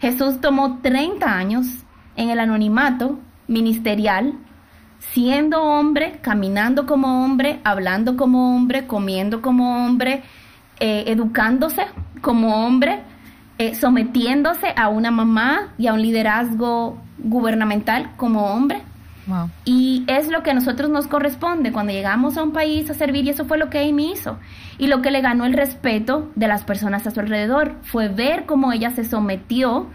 Jesús 0.00 0.40
tomó 0.40 0.78
30 0.78 1.26
años 1.26 1.66
en 2.16 2.30
el 2.30 2.40
anonimato 2.40 3.18
ministerial, 3.48 4.34
siendo 4.98 5.62
hombre, 5.62 6.18
caminando 6.22 6.86
como 6.86 7.24
hombre, 7.24 7.60
hablando 7.64 8.16
como 8.16 8.56
hombre, 8.56 8.86
comiendo 8.86 9.42
como 9.42 9.84
hombre, 9.84 10.22
eh, 10.80 11.04
educándose 11.06 11.86
como 12.20 12.66
hombre, 12.66 13.00
eh, 13.58 13.74
sometiéndose 13.74 14.72
a 14.76 14.88
una 14.88 15.10
mamá 15.10 15.74
y 15.78 15.86
a 15.86 15.92
un 15.92 16.02
liderazgo 16.02 16.98
gubernamental 17.18 18.10
como 18.16 18.46
hombre. 18.46 18.82
Y 19.64 20.04
es 20.08 20.28
lo 20.28 20.42
que 20.42 20.50
a 20.50 20.54
nosotros 20.54 20.90
nos 20.90 21.06
corresponde 21.06 21.72
cuando 21.72 21.92
llegamos 21.92 22.36
a 22.36 22.42
un 22.42 22.52
país 22.52 22.90
a 22.90 22.94
servir 22.94 23.24
y 23.24 23.30
eso 23.30 23.44
fue 23.44 23.58
lo 23.58 23.70
que 23.70 23.88
Amy 23.88 24.12
hizo. 24.12 24.38
Y 24.78 24.88
lo 24.88 25.02
que 25.02 25.10
le 25.10 25.20
ganó 25.20 25.44
el 25.44 25.52
respeto 25.52 26.30
de 26.34 26.48
las 26.48 26.64
personas 26.64 27.06
a 27.06 27.10
su 27.10 27.20
alrededor 27.20 27.76
fue 27.82 28.08
ver 28.08 28.46
cómo 28.46 28.72
ella 28.72 28.90
se 28.90 29.04
sometió 29.04 29.86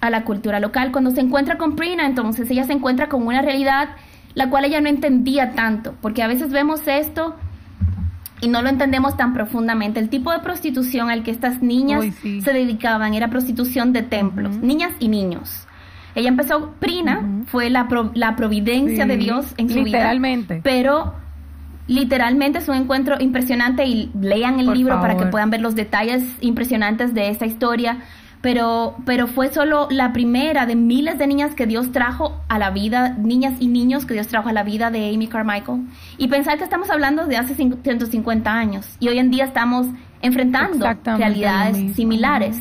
a 0.00 0.10
la 0.10 0.24
cultura 0.24 0.60
local. 0.60 0.92
Cuando 0.92 1.10
se 1.10 1.20
encuentra 1.20 1.58
con 1.58 1.76
Prina, 1.76 2.06
entonces 2.06 2.50
ella 2.50 2.64
se 2.64 2.72
encuentra 2.72 3.08
con 3.08 3.26
una 3.26 3.42
realidad 3.42 3.90
la 4.34 4.50
cual 4.50 4.64
ella 4.64 4.80
no 4.80 4.88
entendía 4.88 5.52
tanto, 5.52 5.94
porque 6.00 6.22
a 6.22 6.26
veces 6.26 6.50
vemos 6.50 6.86
esto 6.86 7.36
y 8.40 8.48
no 8.48 8.62
lo 8.62 8.68
entendemos 8.68 9.16
tan 9.16 9.32
profundamente. 9.32 10.00
El 10.00 10.08
tipo 10.08 10.32
de 10.32 10.40
prostitución 10.40 11.08
al 11.08 11.22
que 11.22 11.30
estas 11.30 11.62
niñas 11.62 12.04
se 12.22 12.52
dedicaban 12.52 13.14
era 13.14 13.28
prostitución 13.28 13.92
de 13.92 14.02
templos, 14.02 14.56
niñas 14.56 14.92
y 14.98 15.08
niños. 15.08 15.66
Ella 16.14 16.28
empezó, 16.28 16.74
Prina 16.78 17.44
fue 17.46 17.70
la, 17.70 17.88
la 18.14 18.36
providencia 18.36 19.06
de 19.06 19.16
Dios 19.16 19.54
en 19.56 19.68
su 19.68 19.82
literalmente. 19.82 20.54
vida. 20.54 20.62
Pero 20.62 21.14
literalmente 21.86 22.58
es 22.58 22.68
un 22.68 22.76
encuentro 22.76 23.16
impresionante 23.20 23.84
y 23.84 24.10
lean 24.18 24.60
el 24.60 24.72
libro 24.72 25.00
para 25.00 25.16
que 25.16 25.26
puedan 25.26 25.50
ver 25.50 25.60
los 25.60 25.74
detalles 25.74 26.24
impresionantes 26.40 27.14
de 27.14 27.28
esta 27.28 27.46
historia. 27.46 27.98
Pero, 28.40 28.96
pero 29.06 29.26
fue 29.26 29.48
solo 29.48 29.88
la 29.90 30.12
primera 30.12 30.66
de 30.66 30.76
miles 30.76 31.18
de 31.18 31.26
niñas 31.26 31.54
que 31.54 31.66
Dios 31.66 31.92
trajo 31.92 32.42
a 32.48 32.58
la 32.58 32.70
vida, 32.70 33.16
niñas 33.18 33.54
y 33.58 33.68
niños 33.68 34.04
que 34.04 34.12
Dios 34.12 34.28
trajo 34.28 34.50
a 34.50 34.52
la 34.52 34.62
vida 34.62 34.90
de 34.90 35.14
Amy 35.14 35.28
Carmichael. 35.28 35.86
Y 36.18 36.28
pensar 36.28 36.58
que 36.58 36.64
estamos 36.64 36.90
hablando 36.90 37.26
de 37.26 37.38
hace 37.38 37.54
150 37.54 38.52
años 38.52 38.96
y 39.00 39.08
hoy 39.08 39.18
en 39.18 39.30
día 39.30 39.44
estamos 39.44 39.86
enfrentando 40.20 40.86
realidades 41.16 41.96
similares. 41.96 42.60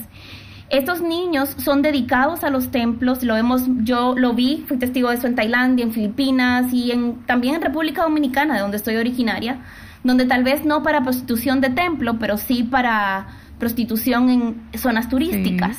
Estos 0.73 1.01
niños 1.01 1.55
son 1.57 1.83
dedicados 1.83 2.43
a 2.43 2.49
los 2.49 2.71
templos, 2.71 3.21
lo 3.21 3.37
hemos, 3.37 3.61
yo 3.83 4.15
lo 4.17 4.33
vi, 4.33 4.65
fui 4.67 4.77
testigo 4.77 5.09
de 5.09 5.17
eso 5.17 5.27
en 5.27 5.35
Tailandia, 5.35 5.85
en 5.85 5.91
Filipinas 5.91 6.73
y 6.73 6.91
en, 6.91 7.17
también 7.27 7.53
en 7.53 7.61
República 7.61 8.01
Dominicana, 8.01 8.55
de 8.55 8.61
donde 8.61 8.77
estoy 8.77 8.95
originaria, 8.95 9.59
donde 10.03 10.25
tal 10.25 10.43
vez 10.43 10.65
no 10.65 10.81
para 10.81 11.03
prostitución 11.03 11.61
de 11.61 11.69
templo, 11.69 12.17
pero 12.17 12.37
sí 12.37 12.63
para 12.63 13.27
prostitución 13.59 14.31
en 14.31 14.61
zonas 14.75 15.09
turísticas. 15.09 15.77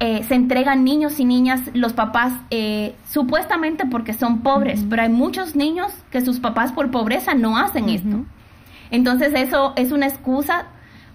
Eh, 0.00 0.24
se 0.26 0.34
entregan 0.34 0.82
niños 0.82 1.20
y 1.20 1.26
niñas, 1.26 1.60
los 1.74 1.92
papás, 1.92 2.32
eh, 2.48 2.94
supuestamente 3.04 3.84
porque 3.84 4.14
son 4.14 4.40
pobres, 4.40 4.82
pero 4.88 5.02
hay 5.02 5.10
muchos 5.10 5.56
niños 5.56 5.92
que 6.10 6.22
sus 6.22 6.40
papás 6.40 6.72
por 6.72 6.90
pobreza 6.90 7.34
no 7.34 7.58
hacen 7.58 7.90
esto. 7.90 8.24
Entonces 8.90 9.34
eso 9.34 9.74
es 9.76 9.92
una 9.92 10.06
excusa 10.06 10.68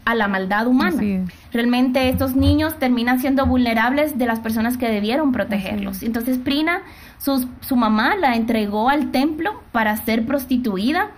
a 0.08 0.15
la 0.15 0.30
maldad 0.30 0.67
humana. 0.67 1.28
Realmente 1.52 2.08
estos 2.08 2.34
niños 2.34 2.80
terminan 2.80 3.20
siendo 3.20 3.46
vulnerables 3.46 4.17
de 4.17 4.26
las 4.26 4.39
personas 4.39 4.78
que 4.78 4.88
debieron 4.88 5.34
protegerlos. 5.34 6.02
Entonces 6.02 6.38
Prina, 6.38 6.84
su, 7.17 7.50
su 7.60 7.76
mamá 7.76 8.15
la 8.15 8.36
entregó 8.36 8.88
al 8.88 9.12
templo 9.12 9.62
para 9.74 9.98
ser 9.98 10.26
prostituida 10.26 11.10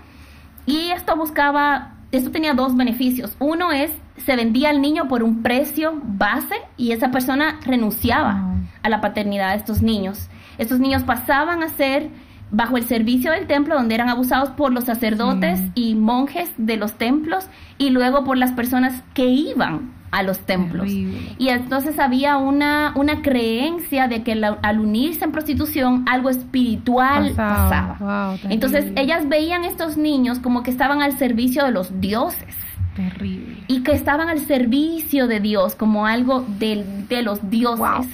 y 0.65 0.89
esto 0.89 1.15
buscaba, 1.15 1.97
esto 2.12 2.32
tenía 2.32 2.56
dos 2.56 2.75
beneficios. 2.75 3.36
Uno 3.38 3.71
es, 3.71 3.91
se 4.25 4.36
vendía 4.36 4.71
al 4.71 4.82
niño 4.82 5.08
por 5.08 5.21
un 5.21 5.43
precio 5.43 6.02
base 6.04 6.56
y 6.75 6.91
esa 6.91 7.12
persona 7.12 7.60
renunciaba 7.63 8.56
a 8.82 8.89
la 8.89 9.02
paternidad 9.02 9.52
de 9.52 9.58
estos 9.58 9.84
niños. 9.84 10.30
Estos 10.58 10.80
niños 10.80 11.04
pasaban 11.04 11.62
a 11.62 11.69
ser 11.69 12.10
bajo 12.51 12.77
el 12.77 12.83
servicio 12.83 13.31
del 13.31 13.47
templo, 13.47 13.75
donde 13.75 13.95
eran 13.95 14.09
abusados 14.09 14.49
por 14.49 14.71
los 14.71 14.85
sacerdotes 14.85 15.59
y 15.75 15.95
monjes 15.95 16.51
de 16.57 16.77
los 16.77 16.93
templos 16.93 17.47
y 17.77 17.89
luego 17.89 18.23
por 18.23 18.38
las 18.38 18.51
personas 18.51 19.03
que 19.13 19.25
iban 19.25 19.91
a 20.12 20.23
los 20.23 20.39
templos. 20.39 20.89
Y 20.89 21.49
entonces 21.49 21.99
había 21.99 22.38
una, 22.38 22.93
una 22.95 23.21
creencia 23.21 24.07
de 24.07 24.23
que 24.23 24.33
al 24.33 24.79
unirse 24.79 25.25
en 25.25 25.31
prostitución 25.31 26.05
algo 26.09 26.29
espiritual 26.29 27.33
pasaba. 27.35 28.35
entonces 28.49 28.91
ellas 28.95 29.27
veían 29.29 29.63
estos 29.63 29.97
niños 29.97 30.39
como 30.39 30.63
que 30.63 30.71
estaban 30.71 31.01
al 31.01 31.17
servicio 31.17 31.65
de 31.65 31.71
los 31.71 32.01
dioses. 32.01 32.55
Terrible. 32.95 33.63
Y 33.67 33.83
que 33.83 33.93
estaban 33.93 34.29
al 34.29 34.39
servicio 34.39 35.27
de 35.27 35.39
Dios 35.39 35.75
como 35.75 36.05
algo 36.05 36.43
de, 36.59 36.83
de 37.07 37.21
los 37.21 37.49
dioses. 37.49 38.07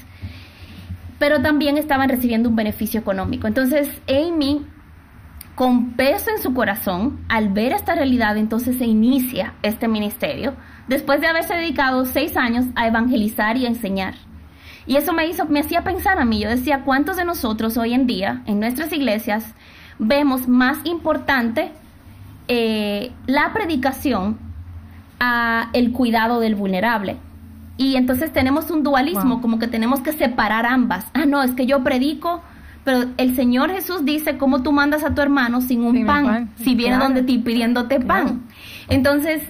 Pero 1.20 1.42
también 1.42 1.78
estaban 1.78 2.10
recibiendo 2.10 2.50
un 2.50 2.56
beneficio 2.56 3.00
económico. 3.00 3.48
Entonces 3.48 3.90
Amy 4.08 4.66
con 5.56 5.92
peso 5.92 6.30
en 6.32 6.42
su 6.42 6.54
corazón, 6.54 7.22
al 7.30 7.50
ver 7.50 7.72
esta 7.72 7.96
realidad, 7.96 8.38
entonces 8.38 8.78
se 8.78 8.86
inicia 8.86 9.54
este 9.64 9.88
ministerio 9.88 10.54
después 10.88 11.22
de 11.22 11.28
haberse 11.28 11.56
dedicado 11.56 12.06
seis 12.06 12.36
años 12.36 12.66
a 12.76 12.88
evangelizar 12.88 13.58
y 13.58 13.66
a 13.66 13.70
enseñar. 13.70 14.16
Y 14.86 14.98
eso 14.98 15.14
me 15.14 15.26
hizo, 15.28 15.46
me 15.46 15.62
hacía 15.62 15.84
pensar 15.84 16.20
a 16.20 16.26
mí, 16.26 16.42
yo 16.42 16.50
decía, 16.50 16.82
¿cuántos 16.84 17.16
de 17.16 17.26
nosotros 17.26 17.78
hoy 17.78 17.94
en 17.94 18.06
día 18.06 18.44
en 18.46 18.60
nuestras 18.60 18.92
iglesias 18.92 19.56
vemos 19.98 20.48
más 20.48 20.78
importante 20.84 21.72
eh, 22.48 23.12
la 23.26 23.52
predicación 23.54 24.38
a 25.20 25.70
el 25.74 25.92
cuidado 25.94 26.42
del 26.42 26.56
vulnerable? 26.56 27.18
Y 27.78 27.96
entonces 27.96 28.32
tenemos 28.32 28.72
un 28.72 28.84
dualismo, 28.84 29.42
como 29.42 29.60
que 29.60 29.68
tenemos 29.68 30.02
que 30.02 30.14
separar 30.14 30.66
ambas. 30.66 31.06
Ah, 31.14 31.26
no, 31.26 31.44
es 31.44 31.52
que 31.52 31.66
yo 31.66 31.84
predico, 31.84 32.42
pero 32.86 33.10
el 33.18 33.36
Señor 33.36 33.72
Jesús 33.72 34.06
dice, 34.06 34.38
¿cómo 34.38 34.64
tú 34.64 34.72
mandas 34.72 35.04
a 35.04 35.14
tu 35.14 35.22
hermano 35.22 35.60
sin 35.62 35.84
un 35.84 36.06
pan, 36.06 36.52
Si 36.56 36.76
viene 36.76 36.98
donde 36.98 37.24
ti 37.24 37.40
pidiéndote 37.40 38.00
pan. 38.00 38.44
Entonces, 38.88 39.42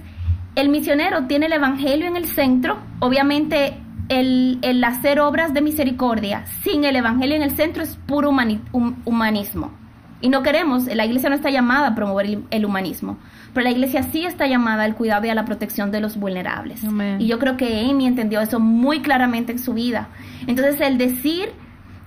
el 0.55 0.69
misionero 0.69 1.25
tiene 1.25 1.47
el 1.47 1.53
Evangelio 1.53 2.07
en 2.07 2.15
el 2.15 2.25
centro, 2.25 2.77
obviamente 2.99 3.77
el, 4.09 4.83
hacer 4.83 5.19
obras 5.19 5.53
de 5.53 5.61
misericordia 5.61 6.45
sin 6.63 6.85
el 6.85 6.95
Evangelio 6.95 7.35
en 7.35 7.43
el 7.43 7.51
centro 7.51 7.83
es 7.83 7.97
puro 8.07 8.29
humanismo. 8.29 9.71
Y 10.21 10.29
no 10.29 10.43
queremos, 10.43 10.85
la 10.85 11.05
iglesia 11.05 11.29
no 11.29 11.35
está 11.35 11.49
llamada 11.49 11.87
a 11.87 11.95
promover 11.95 12.39
el, 12.49 12.65
humanismo, 12.65 13.17
pero 13.53 13.65
la 13.65 13.71
iglesia 13.71 14.03
sí 14.03 14.25
está 14.25 14.47
llamada 14.47 14.83
al 14.83 14.95
cuidado 14.95 15.25
y 15.25 15.29
a 15.29 15.35
la 15.35 15.45
protección 15.45 15.91
de 15.91 15.99
los 15.99 16.17
vulnerables. 16.17 16.81
Y 17.19 17.27
yo 17.27 17.37
creo 17.37 17.57
que 17.57 17.87
Amy 17.89 18.07
entendió 18.07 18.41
eso 18.41 18.59
muy 18.59 19.01
claramente 19.01 19.51
en 19.51 19.59
su 19.59 19.73
vida. 19.73 20.07
Entonces 20.47 20.79
el 20.81 20.97
decir, 20.97 21.49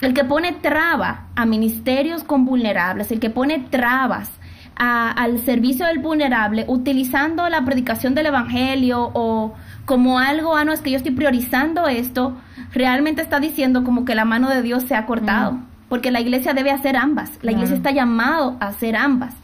el 0.01 0.15
que 0.15 0.25
pone 0.25 0.53
traba 0.53 1.27
a 1.37 1.45
ministerios 1.45 2.25
con 2.25 2.45
vulnerables, 2.45 3.13
el 3.13 3.21
que 3.21 3.31
pone 3.31 3.59
trabas 3.59 4.31
al 4.79 5.41
servicio 5.45 5.87
del 5.87 5.99
vulnerable 5.99 6.65
utilizando 6.69 7.49
la 7.49 7.65
predicación 7.65 8.15
del 8.15 8.27
Evangelio 8.27 9.11
o 9.13 9.55
como 9.85 10.19
algo, 10.21 10.55
ah, 10.55 10.65
no, 10.65 10.73
es 10.73 10.83
que 10.83 10.91
yo 10.91 10.97
estoy 10.97 11.13
priorizando 11.13 11.89
esto, 11.89 12.37
realmente 12.73 13.23
está 13.23 13.41
diciendo 13.41 13.83
como 13.83 14.05
que 14.05 14.15
la 14.15 14.25
mano 14.25 14.51
de 14.51 14.63
Dios 14.63 14.85
se 14.85 14.95
ha 14.95 15.07
cortado, 15.07 15.53
mm. 15.53 15.68
Porque 15.89 16.11
la 16.11 16.21
iglesia 16.21 16.55
debe 16.55 16.71
hacer 16.71 16.97
ambas, 16.97 17.39
la 17.43 17.53
iglesia 17.53 17.77
está 17.77 17.91
llamado 17.91 18.57
a 18.61 18.69
hacer 18.69 18.97
ambas, 18.97 19.35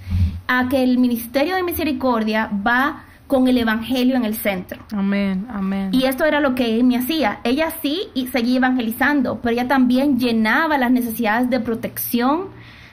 a 0.46 0.68
que 0.68 0.82
el 0.82 0.98
ministerio 0.98 1.56
de 1.56 1.62
misericordia 1.62 2.50
va 2.66 3.04
con 3.26 3.48
el 3.48 3.56
evangelio 3.56 4.16
en 4.16 4.24
el 4.24 4.34
centro. 4.34 4.80
Amén, 4.92 5.46
amén. 5.48 5.88
Y 5.92 6.04
esto 6.04 6.24
era 6.24 6.40
lo 6.40 6.54
que 6.54 6.82
me 6.84 6.98
hacía. 6.98 7.40
Ella 7.42 7.72
sí 7.80 8.02
y 8.14 8.26
seguía 8.26 8.58
evangelizando, 8.58 9.40
pero 9.40 9.54
ella 9.54 9.66
también 9.66 10.18
llenaba 10.18 10.76
las 10.76 10.90
necesidades 10.90 11.48
de 11.48 11.60
protección, 11.60 12.48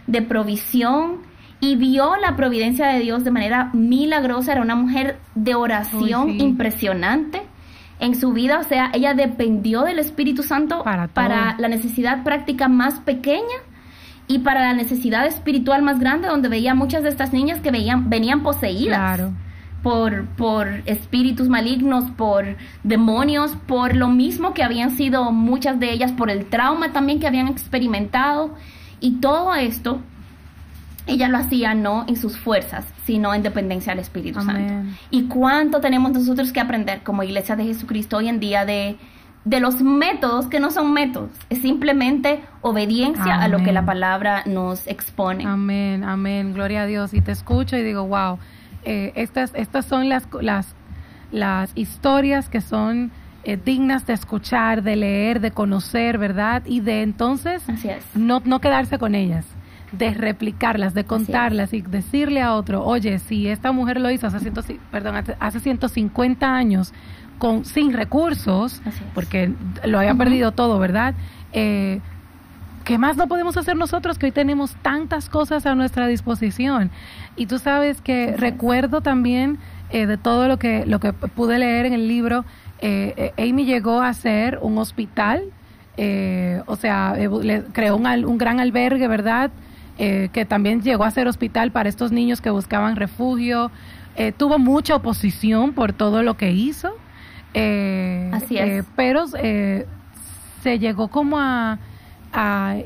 de 0.07 0.21
provisión, 0.21 1.29
y 1.59 1.75
vio 1.75 2.15
la 2.15 2.35
providencia 2.35 2.87
de 2.87 2.99
Dios 2.99 3.23
de 3.23 3.31
manera 3.31 3.69
milagrosa. 3.73 4.53
Era 4.53 4.61
una 4.61 4.75
mujer 4.75 5.19
de 5.35 5.53
oración 5.53 6.39
impresionante 6.39 7.43
en 8.01 8.15
su 8.15 8.33
vida. 8.33 8.59
O 8.59 8.63
sea, 8.63 8.91
ella 8.93 9.13
dependió 9.13 9.83
del 9.83 9.99
Espíritu 9.99 10.43
Santo 10.43 10.83
para, 11.13 11.55
la 11.57 11.67
necesidad 11.69 12.23
práctica 12.23 12.67
más 12.67 12.99
pequeña 12.99 13.61
y 14.27 14.39
para 14.39 14.61
la 14.61 14.73
necesidad 14.73 15.25
espiritual 15.25 15.81
más 15.81 15.99
grande, 15.99 16.27
donde 16.27 16.49
veía 16.49 16.75
muchas 16.75 17.03
de 17.03 17.09
estas 17.09 17.31
niñas 17.31 17.61
que 17.61 17.71
veían, 17.71 18.09
venían 18.09 18.43
poseídas. 18.43 19.21
Por, 19.83 20.27
por 20.37 20.83
espíritus 20.85 21.49
malignos, 21.49 22.11
por 22.11 22.55
demonios, 22.83 23.57
por 23.65 23.95
lo 23.95 24.09
mismo 24.09 24.53
que 24.53 24.61
habían 24.61 24.91
sido 24.91 25.31
muchas 25.31 25.79
de 25.79 25.91
ellas, 25.91 26.11
por 26.11 26.29
el 26.29 26.45
trauma 26.45 26.93
también 26.93 27.19
que 27.19 27.25
habían 27.25 27.47
experimentado. 27.47 28.53
Y 28.99 29.13
todo 29.13 29.55
esto 29.55 29.99
ella 31.07 31.27
lo 31.27 31.37
hacía 31.37 31.73
no 31.73 32.05
en 32.07 32.15
sus 32.15 32.37
fuerzas, 32.37 32.85
sino 33.05 33.33
en 33.33 33.43
dependencia 33.43 33.93
del 33.93 33.99
Espíritu 34.01 34.41
Santo. 34.41 34.89
¿Y 35.09 35.23
cuánto 35.23 35.81
tenemos 35.81 36.11
nosotros 36.11 36.51
que 36.51 36.59
aprender 36.59 37.01
como 37.03 37.23
iglesia 37.23 37.55
de 37.55 37.65
Jesucristo 37.65 38.17
hoy 38.17 38.29
en 38.29 38.39
día 38.39 38.65
de, 38.65 38.97
de 39.45 39.59
los 39.59 39.81
métodos 39.81 40.47
que 40.47 40.59
no 40.59 40.71
son 40.71 40.93
métodos? 40.93 41.31
Es 41.49 41.61
simplemente 41.61 42.41
obediencia 42.61 43.35
a 43.41 43.47
lo 43.47 43.63
que 43.63 43.71
la 43.71 43.85
palabra 43.85 44.43
nos 44.45 44.87
expone. 44.87 45.45
Amén, 45.45 46.03
amén, 46.03 46.53
gloria 46.53 46.83
a 46.83 46.85
Dios. 46.85 47.13
Y 47.13 47.21
te 47.21 47.31
escucho 47.31 47.77
y 47.77 47.83
digo, 47.83 48.05
wow, 48.07 48.37
eh, 48.83 49.11
estas, 49.15 49.51
estas 49.55 49.85
son 49.85 50.09
las, 50.09 50.27
las, 50.41 50.75
las 51.31 51.71
historias 51.75 52.49
que 52.49 52.61
son... 52.61 53.11
Eh, 53.43 53.57
dignas 53.57 54.05
de 54.05 54.13
escuchar, 54.13 54.83
de 54.83 54.95
leer, 54.95 55.39
de 55.39 55.49
conocer, 55.49 56.19
¿verdad? 56.19 56.61
Y 56.67 56.81
de 56.81 57.01
entonces 57.01 57.63
no, 58.13 58.39
no 58.45 58.61
quedarse 58.61 58.99
con 58.99 59.15
ellas, 59.15 59.47
de 59.91 60.13
replicarlas, 60.13 60.93
de 60.93 61.03
contarlas 61.03 61.73
y 61.73 61.81
decirle 61.81 62.41
a 62.41 62.55
otro, 62.55 62.83
oye, 62.83 63.19
si 63.19 63.47
esta 63.47 63.71
mujer 63.71 63.99
lo 63.99 64.09
hizo 64.09 64.27
hace, 64.27 64.39
ciento, 64.39 64.61
perdón, 64.89 65.15
hace 65.39 65.59
150 65.59 66.55
años 66.55 66.93
con, 67.37 67.65
sin 67.65 67.91
recursos, 67.93 68.81
porque 69.13 69.51
lo 69.85 69.99
había 69.99 70.15
perdido 70.15 70.53
todo, 70.53 70.79
¿verdad? 70.79 71.13
Eh, 71.51 71.99
¿Qué 72.85 72.97
más 72.97 73.17
no 73.17 73.27
podemos 73.27 73.57
hacer 73.57 73.75
nosotros 73.75 74.17
que 74.17 74.27
hoy 74.27 74.31
tenemos 74.31 74.75
tantas 74.81 75.29
cosas 75.29 75.65
a 75.65 75.75
nuestra 75.75 76.07
disposición? 76.07 76.89
Y 77.35 77.45
tú 77.45 77.59
sabes 77.59 78.01
que 78.01 78.35
recuerdo 78.37 79.01
también 79.01 79.59
eh, 79.91 80.07
de 80.07 80.17
todo 80.17 80.47
lo 80.47 80.57
que, 80.57 80.85
lo 80.85 80.99
que 80.99 81.13
pude 81.13 81.59
leer 81.59 81.85
en 81.85 81.93
el 81.93 82.07
libro, 82.07 82.45
eh, 82.79 83.33
Amy 83.37 83.65
llegó 83.65 84.01
a 84.01 84.09
hacer 84.09 84.57
un 84.61 84.77
hospital, 84.77 85.43
o 86.65 86.75
sea, 86.77 87.15
le 87.15 87.63
creó 87.73 87.97
un, 87.97 88.07
un 88.07 88.37
gran 88.39 88.59
albergue, 88.59 89.07
¿verdad? 89.07 89.51
Eh, 90.03 90.29
que 90.33 90.45
también 90.45 90.81
llegó 90.81 91.03
a 91.03 91.11
ser 91.11 91.27
hospital 91.27 91.69
para 91.69 91.87
estos 91.87 92.11
niños 92.11 92.41
que 92.41 92.49
buscaban 92.49 92.95
refugio. 92.95 93.69
Eh, 94.15 94.31
tuvo 94.31 94.57
mucha 94.57 94.95
oposición 94.95 95.73
por 95.73 95.93
todo 95.93 96.23
lo 96.23 96.37
que 96.37 96.51
hizo. 96.51 96.95
Eh, 97.53 98.31
Así 98.33 98.57
es. 98.57 98.83
pero 98.95 99.27
se 99.27 100.79
llegó 100.79 101.09
como 101.09 101.37
a, 101.39 101.77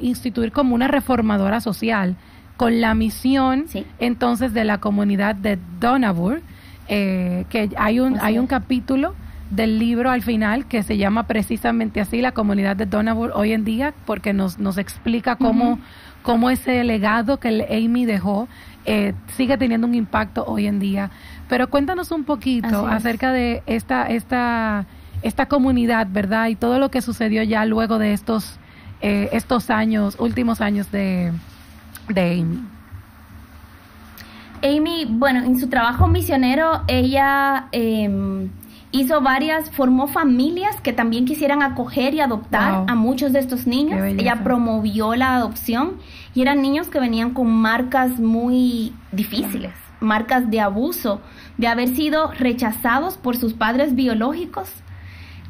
instituir 0.01 0.51
como 0.51 0.75
una 0.75 0.89
reformadora 0.89 1.61
social 1.61 2.17
con 2.57 2.81
la 2.81 2.93
misión 2.95 3.65
entonces 3.99 4.53
de 4.53 4.65
la 4.65 4.79
comunidad 4.79 5.35
de 5.35 5.57
Donabur, 5.79 6.41
que 6.87 7.69
hay 7.77 7.99
un, 8.01 8.19
hay 8.19 8.39
un 8.39 8.47
capítulo 8.47 9.15
del 9.49 9.79
libro 9.79 10.09
al 10.09 10.21
final 10.21 10.67
que 10.67 10.83
se 10.83 10.97
llama 10.97 11.27
precisamente 11.27 12.01
así, 12.01 12.21
la 12.21 12.31
comunidad 12.31 12.75
de 12.75 12.85
Donabur 12.85 13.31
hoy 13.35 13.51
en 13.51 13.63
día, 13.63 13.93
porque 14.05 14.33
nos, 14.33 14.59
nos 14.59 14.77
explica 14.77 15.35
cómo, 15.35 15.79
cómo 16.23 16.49
ese 16.49 16.83
legado 16.83 17.39
que 17.39 17.49
el 17.49 17.65
Amy 17.69 18.05
dejó 18.05 18.47
eh, 18.85 19.13
sigue 19.35 19.57
teniendo 19.57 19.87
un 19.87 19.95
impacto 19.95 20.45
hoy 20.45 20.67
en 20.67 20.79
día. 20.79 21.09
Pero 21.49 21.69
cuéntanos 21.69 22.11
un 22.11 22.23
poquito 22.23 22.87
acerca 22.87 23.31
de 23.31 23.63
esta, 23.65 24.07
esta, 24.07 24.85
esta 25.21 25.47
comunidad, 25.47 26.07
¿verdad? 26.09 26.47
Y 26.47 26.55
todo 26.55 26.79
lo 26.79 26.89
que 26.89 27.01
sucedió 27.01 27.41
ya 27.43 27.65
luego 27.65 27.97
de 27.97 28.13
estos, 28.13 28.59
eh, 29.01 29.29
estos 29.31 29.69
años, 29.69 30.15
últimos 30.19 30.61
años 30.61 30.91
de, 30.91 31.31
de 32.09 32.39
Amy. 32.39 32.63
Amy, 34.63 35.05
bueno, 35.09 35.43
en 35.43 35.59
su 35.59 35.67
trabajo 35.67 36.07
misionero, 36.07 36.83
ella 36.87 37.67
em, 37.71 38.49
hizo 39.01 39.21
varias, 39.21 39.69
formó 39.71 40.07
familias 40.07 40.79
que 40.81 40.93
también 40.93 41.25
quisieran 41.25 41.61
acoger 41.61 42.13
y 42.13 42.21
adoptar 42.21 42.85
a 42.87 42.95
muchos 42.95 43.33
de 43.33 43.39
estos 43.39 43.67
niños. 43.67 44.01
Ella 44.01 44.43
promovió 44.43 45.15
la 45.15 45.35
adopción 45.35 45.97
y 46.33 46.41
eran 46.41 46.61
niños 46.61 46.87
que 46.87 46.99
venían 46.99 47.33
con 47.33 47.51
marcas 47.51 48.19
muy 48.19 48.93
difíciles, 49.11 49.73
marcas 49.99 50.49
de 50.49 50.61
abuso, 50.61 51.21
de 51.57 51.67
haber 51.67 51.89
sido 51.89 52.31
rechazados 52.31 53.17
por 53.17 53.35
sus 53.35 53.53
padres 53.53 53.95
biológicos, 53.95 54.69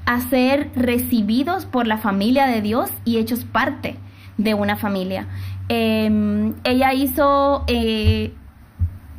a 0.05 0.19
ser 0.21 0.71
recibidos 0.75 1.65
por 1.65 1.87
la 1.87 1.97
familia 1.97 2.47
de 2.47 2.61
Dios 2.61 2.89
y 3.05 3.17
hechos 3.17 3.43
parte 3.43 3.97
de 4.37 4.53
una 4.53 4.75
familia. 4.75 5.27
Em, 5.67 6.53
ella 6.63 6.93
hizo 6.93 7.63
eh, 7.67 8.33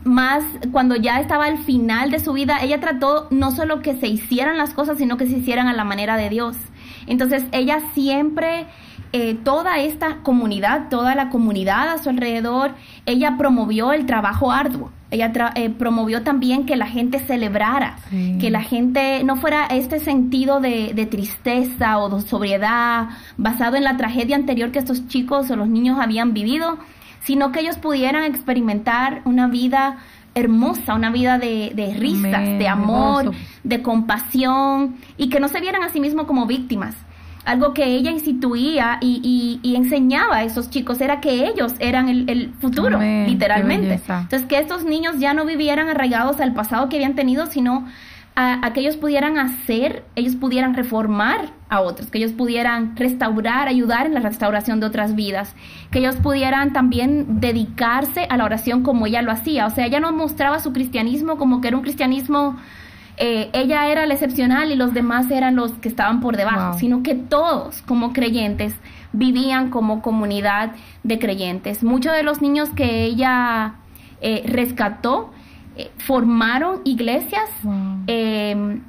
más 0.07 0.45
cuando 0.73 0.97
ya 0.97 1.21
estaba 1.21 1.47
al 1.47 1.59
final 1.59 2.11
de 2.11 2.21
su 2.21 2.33
vida, 2.33 2.59
ella 2.63 2.81
trató 2.81 3.27
no 3.31 3.51
solo 3.51 3.83
que 3.83 3.95
se 3.97 4.07
hicieran 4.07 4.57
las 4.57 4.73
cosas, 4.73 4.99
sino 4.99 5.17
que 5.17 5.27
se 5.27 5.37
hicieran 5.37 5.69
a 5.69 5.75
la 5.75 5.85
manera 5.85 6.17
de 6.17 6.29
Dios. 6.31 6.57
Entonces 7.07 7.45
ella 7.53 7.81
siempre 7.93 8.67
eh, 9.13 9.35
toda 9.35 9.79
esta 9.79 10.19
comunidad, 10.23 10.89
toda 10.89 11.15
la 11.15 11.31
comunidad 11.31 11.89
a 11.89 11.99
su 11.99 12.09
alrededor, 12.09 12.75
ella 13.07 13.37
promovió 13.37 13.93
el 13.93 14.07
trabajo 14.07 14.53
arduo. 14.53 14.91
Ella 15.11 15.33
eh, 15.55 15.71
promovió 15.71 16.23
también 16.23 16.67
que 16.67 16.75
la 16.77 16.87
gente 16.87 17.21
celebrara, 17.21 17.97
que 18.41 18.51
la 18.51 18.63
gente 18.63 19.23
no 19.23 19.37
fuera 19.37 19.67
este 19.67 20.01
sentido 20.01 20.61
de, 20.61 20.93
de, 20.95 21.07
tristeza 21.07 21.99
o 21.99 22.09
de 22.09 22.21
sobriedad 22.23 23.11
basado 23.37 23.77
en 23.77 23.85
la 23.85 23.97
tragedia 23.97 24.35
anterior 24.35 24.73
que 24.73 24.81
estos 24.81 25.07
chicos 25.07 25.49
o 25.51 25.57
los 25.57 25.69
niños 25.69 26.01
habían 26.01 26.35
vivido, 26.35 26.79
sino 27.27 27.51
que 27.51 27.61
ellos 27.61 27.77
pudieran 27.77 28.23
experimentar 28.23 29.21
una 29.25 29.49
vida 29.49 29.99
hermosa, 30.37 30.95
una 30.95 31.11
vida 31.11 31.39
de, 31.39 31.73
de 31.75 31.95
risas, 31.95 32.59
de 32.59 32.69
amor, 32.69 33.33
de 33.65 33.83
compasión 33.83 34.97
y 35.17 35.29
que 35.29 35.41
no 35.41 35.49
se 35.49 35.61
vieran 35.61 35.83
a 35.83 35.89
sí 35.89 35.99
mismos 35.99 36.27
como 36.27 36.47
víctimas. 36.47 36.95
Algo 37.45 37.75
que 37.75 37.85
ella 37.85 38.11
instituía 38.11 38.99
y, 39.01 39.61
y, 39.63 39.77
enseñaba 39.77 40.39
a 40.39 40.45
esos 40.45 40.69
chicos 40.69 41.01
era 41.01 41.21
que 41.21 41.47
ellos 41.47 41.75
eran 41.79 42.09
el, 42.09 42.53
futuro, 42.61 42.99
literalmente. 42.99 44.01
Entonces, 44.09 44.47
que 44.47 44.59
estos 44.59 44.85
niños 44.85 45.19
ya 45.19 45.33
no 45.33 45.45
vivieran 45.45 45.89
arraigados 45.89 46.41
al 46.41 46.55
pasado 46.55 46.89
que 46.89 46.97
habían 46.97 47.15
tenido, 47.15 47.47
sino 47.47 47.87
a, 48.35 48.73
que 48.73 48.81
ellos 48.81 48.97
pudieran 48.97 49.39
hacer, 49.39 50.05
ellos 50.15 50.37
pudieran 50.37 50.75
reformar 50.75 51.53
a 51.69 51.81
otros, 51.81 52.11
que 52.11 52.19
ellos 52.19 52.33
pudieran 52.33 52.97
restaurar, 52.97 53.69
ayudar 53.69 54.07
en 54.07 54.15
la 54.15 54.21
restauración 54.21 54.81
de 54.81 54.87
otras 54.87 55.15
vidas, 55.15 55.55
que 55.91 55.99
ellos 55.99 56.17
pudieran 56.17 56.73
también 56.73 57.41
dedicarse 57.41 58.27
a 58.31 58.37
la 58.37 58.45
oración 58.45 58.83
como 58.83 59.07
ella 59.07 59.23
lo 59.23 59.33
hacía. 59.33 59.67
O 59.67 59.71
sea, 59.71 59.87
ella 59.87 60.01
no 60.01 60.13
mostraba 60.13 60.61
su 60.61 60.73
cristianismo 60.73 61.37
como 61.37 61.61
que 61.61 61.69
era 61.69 61.77
un 61.77 61.83
cristianismo, 61.83 62.57
eh, 63.19 63.49
ella 63.53 63.89
era 63.89 64.07
la 64.07 64.15
excepcional 64.15 64.71
y 64.71 64.77
los 64.77 64.93
demás 64.93 65.31
eran 65.31 65.57
los 65.57 65.73
que 65.73 65.89
estaban 65.89 66.21
por 66.21 66.37
debajo, 66.37 66.79
sino 66.79 67.03
que 67.03 67.15
todos 67.15 67.83
como 67.83 68.13
creyentes 68.13 68.75
vivían 69.13 69.71
como 69.71 70.03
comunidad 70.03 70.73
de 71.03 71.19
creyentes. 71.19 71.83
Muchos 71.83 72.13
de 72.15 72.23
los 72.23 72.43
niños 72.43 72.69
que 72.71 73.05
ella 73.05 73.77
eh, 74.21 74.45
rescató, 74.47 75.31
eh, 75.77 75.91
formaron 75.99 76.81
iglesias 76.85 77.49
em, 78.07 78.83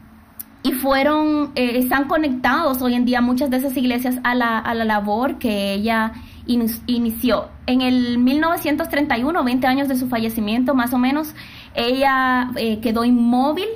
y 0.63 0.71
fueron, 0.73 1.51
eh, 1.55 1.77
están 1.77 2.05
conectados 2.07 2.81
hoy 2.81 2.93
en 2.93 3.05
día 3.05 3.21
muchas 3.21 3.49
de 3.49 3.57
esas 3.57 3.75
iglesias 3.77 4.19
a 4.23 4.35
la, 4.35 4.59
a 4.59 4.73
la 4.73 4.85
labor 4.85 5.37
que 5.37 5.73
ella 5.73 6.13
inició. 6.45 7.49
En 7.65 7.81
el 7.81 8.17
1931, 8.17 9.43
20 9.43 9.67
años 9.67 9.87
de 9.87 9.97
su 9.97 10.07
fallecimiento 10.07 10.73
más 10.75 10.93
o 10.93 10.97
menos, 10.97 11.33
ella 11.75 12.51
eh, 12.55 12.79
quedó 12.79 13.03
inmóvil. 13.03 13.67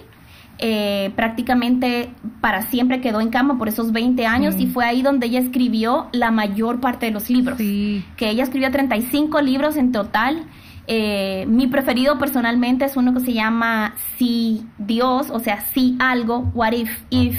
prácticamente 1.15 2.11
para 2.39 2.61
siempre 2.61 3.01
quedó 3.01 3.19
en 3.19 3.29
cama 3.29 3.57
por 3.57 3.67
esos 3.67 3.91
20 3.91 4.27
años 4.27 4.55
y 4.59 4.67
fue 4.67 4.85
ahí 4.85 5.01
donde 5.01 5.25
ella 5.25 5.39
escribió 5.39 6.07
la 6.11 6.29
mayor 6.29 6.79
parte 6.79 7.07
de 7.07 7.11
los 7.11 7.29
libros. 7.29 7.57
Que 7.57 8.29
ella 8.29 8.43
escribió 8.43 8.69
35 8.69 9.41
libros 9.41 9.75
en 9.75 9.91
total. 9.91 10.45
Eh, 10.87 11.45
mi 11.47 11.67
preferido 11.67 12.17
personalmente 12.17 12.85
es 12.85 12.97
uno 12.97 13.13
que 13.13 13.19
se 13.19 13.33
llama 13.33 13.95
Si 14.17 14.65
Dios, 14.77 15.29
o 15.29 15.39
sea, 15.39 15.61
si 15.73 15.95
algo, 15.99 16.51
what 16.53 16.73
if, 16.73 16.89
if 17.09 17.37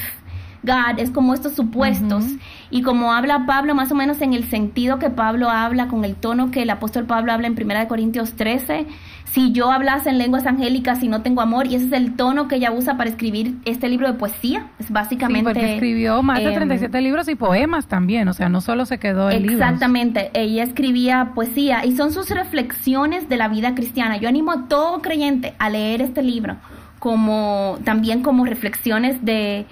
God, 0.62 0.98
es 0.98 1.10
como 1.10 1.34
estos 1.34 1.54
supuestos. 1.54 2.24
Y 2.70 2.82
como 2.82 3.12
habla 3.12 3.46
Pablo, 3.46 3.74
más 3.74 3.90
o 3.92 3.94
menos 3.94 4.20
en 4.20 4.32
el 4.32 4.48
sentido 4.48 4.98
que 4.98 5.10
Pablo 5.10 5.50
habla, 5.50 5.88
con 5.88 6.04
el 6.04 6.14
tono 6.14 6.50
que 6.50 6.62
el 6.62 6.70
apóstol 6.70 7.04
Pablo 7.04 7.32
habla 7.32 7.48
en 7.48 7.54
1 7.54 7.88
Corintios 7.88 8.34
13, 8.34 8.86
si 9.32 9.52
yo 9.52 9.70
hablase 9.70 10.10
en 10.10 10.18
lenguas 10.18 10.46
angélicas 10.46 11.02
y 11.02 11.08
no 11.08 11.22
tengo 11.22 11.40
amor, 11.40 11.66
y 11.66 11.74
ese 11.74 11.86
es 11.86 11.92
el 11.92 12.16
tono 12.16 12.48
que 12.48 12.56
ella 12.56 12.70
usa 12.70 12.98
para 12.98 13.08
escribir 13.08 13.56
este 13.64 13.88
libro 13.88 14.06
de 14.06 14.14
poesía, 14.18 14.66
es 14.78 14.90
básicamente... 14.90 15.50
Sí, 15.50 15.54
porque 15.54 15.72
escribió 15.74 16.22
más 16.22 16.44
de 16.44 16.52
37 16.52 16.98
em, 16.98 17.04
libros 17.04 17.28
y 17.28 17.34
poemas 17.34 17.86
también, 17.86 18.28
o 18.28 18.34
sea, 18.34 18.50
no 18.50 18.60
solo 18.60 18.84
se 18.84 18.98
quedó 18.98 19.30
en 19.30 19.48
Exactamente, 19.48 20.30
ella 20.34 20.62
escribía 20.62 21.32
poesía 21.34 21.84
y 21.86 21.96
son 21.96 22.12
sus 22.12 22.28
reflexiones 22.28 23.28
de 23.30 23.36
la 23.38 23.48
vida 23.48 23.74
cristiana. 23.74 24.18
Yo 24.18 24.28
animo 24.28 24.52
a 24.52 24.68
todo 24.68 25.00
creyente 25.00 25.54
a 25.58 25.70
leer 25.70 26.02
este 26.02 26.22
libro 26.22 26.58
como 27.02 27.80
también 27.82 28.22
como 28.22 28.44
reflexiones 28.44 29.24
de, 29.24 29.66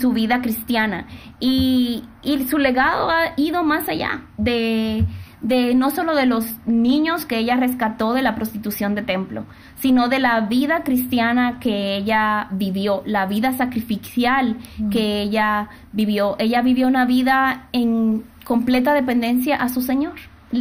su 0.00 0.12
vida 0.12 0.40
cristiana. 0.40 1.08
Y, 1.40 2.04
su 2.48 2.58
legado 2.58 3.10
ha 3.10 3.32
ido 3.36 3.64
más 3.64 3.88
allá 3.88 4.22
de, 4.38 5.04
de 5.40 5.74
no 5.74 5.90
solo 5.90 6.14
de 6.14 6.26
los 6.26 6.46
niños 6.64 7.26
que 7.26 7.38
ella 7.38 7.56
rescató 7.56 8.12
de 8.12 8.22
la 8.22 8.36
prostitución 8.36 8.94
de 8.94 9.02
templo, 9.02 9.46
sino 9.80 10.06
de 10.06 10.20
la 10.20 10.42
vida 10.42 10.84
cristiana 10.84 11.58
que 11.58 11.96
ella 11.96 12.46
vivió, 12.52 13.02
la 13.04 13.26
vida 13.26 13.52
sacrificial 13.54 14.56
mm. 14.78 14.90
que 14.90 15.22
ella 15.22 15.68
vivió. 15.90 16.36
Ella 16.38 16.62
vivió 16.62 16.86
una 16.86 17.04
vida 17.04 17.66
en 17.72 18.22
completa 18.44 18.94
dependencia 18.94 19.56
a 19.56 19.68
su 19.70 19.82
Señor. 19.82 20.14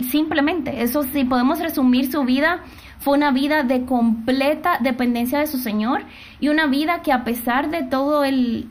Simplemente, 0.10 0.82
eso 0.82 1.04
sí, 1.04 1.24
podemos 1.24 1.60
resumir 1.60 2.12
su 2.12 2.24
vida 2.24 2.64
fue 3.06 3.15
una 3.15 3.30
vida 3.30 3.62
de 3.62 3.86
completa 3.86 4.80
dependencia 4.82 5.38
de 5.38 5.46
su 5.46 5.60
Señor 5.60 6.02
y 6.39 6.50
una 6.50 6.65
vida 6.65 7.04
que 7.04 7.12
a 7.12 7.24
pesar 7.24 7.70
de 7.70 7.84
todo 7.84 8.24
el, 8.24 8.68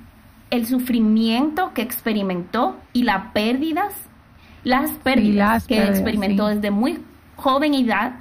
sufrimiento 0.64 1.72
que 1.72 1.82
experimentó 1.82 2.76
y 2.92 3.04
las 3.04 3.30
pérdidas, 3.32 3.94
las 4.64 4.90
pérdidas 4.90 5.68
que 5.68 5.84
experimentó 5.84 6.48
desde 6.48 6.72
muy 6.72 6.98
joven 7.36 7.74
edad, 7.74 8.14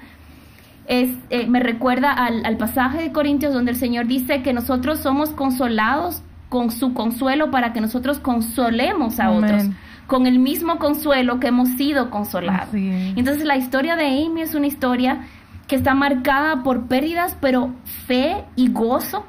es, 0.85 1.09
eh, 1.31 1.47
me 1.47 1.59
recuerda 1.59 2.11
al, 2.11 2.57
pasaje 2.57 3.01
de 3.01 3.11
Corintios 3.11 3.51
donde 3.51 3.71
el 3.71 3.77
Señor 3.77 4.05
dice 4.05 4.43
que 4.43 4.53
nosotros 4.53 4.99
somos 4.99 5.31
consolados 5.31 6.21
con 6.49 6.69
su 6.69 6.93
consuelo 6.93 7.49
para 7.49 7.73
que 7.73 7.81
nosotros 7.81 8.19
consolemos 8.19 9.19
a 9.19 9.31
otros 9.31 9.63
con 10.05 10.27
el 10.27 10.37
mismo 10.37 10.77
consuelo 10.77 11.39
que 11.39 11.47
hemos 11.47 11.69
sido 11.69 12.11
consolados. 12.11 12.69
Entonces 12.73 13.45
la 13.45 13.57
historia 13.57 13.95
de 13.95 14.05
Amy 14.05 14.41
es 14.41 14.53
una 14.53 14.67
historia 14.67 15.25
que 15.73 15.77
está 15.77 15.95
marcada 15.95 16.61
por 16.61 16.85
pérdidas, 16.85 17.35
pero 17.41 17.73
fe 18.05 18.45
y 18.55 18.71
gozo 18.71 19.25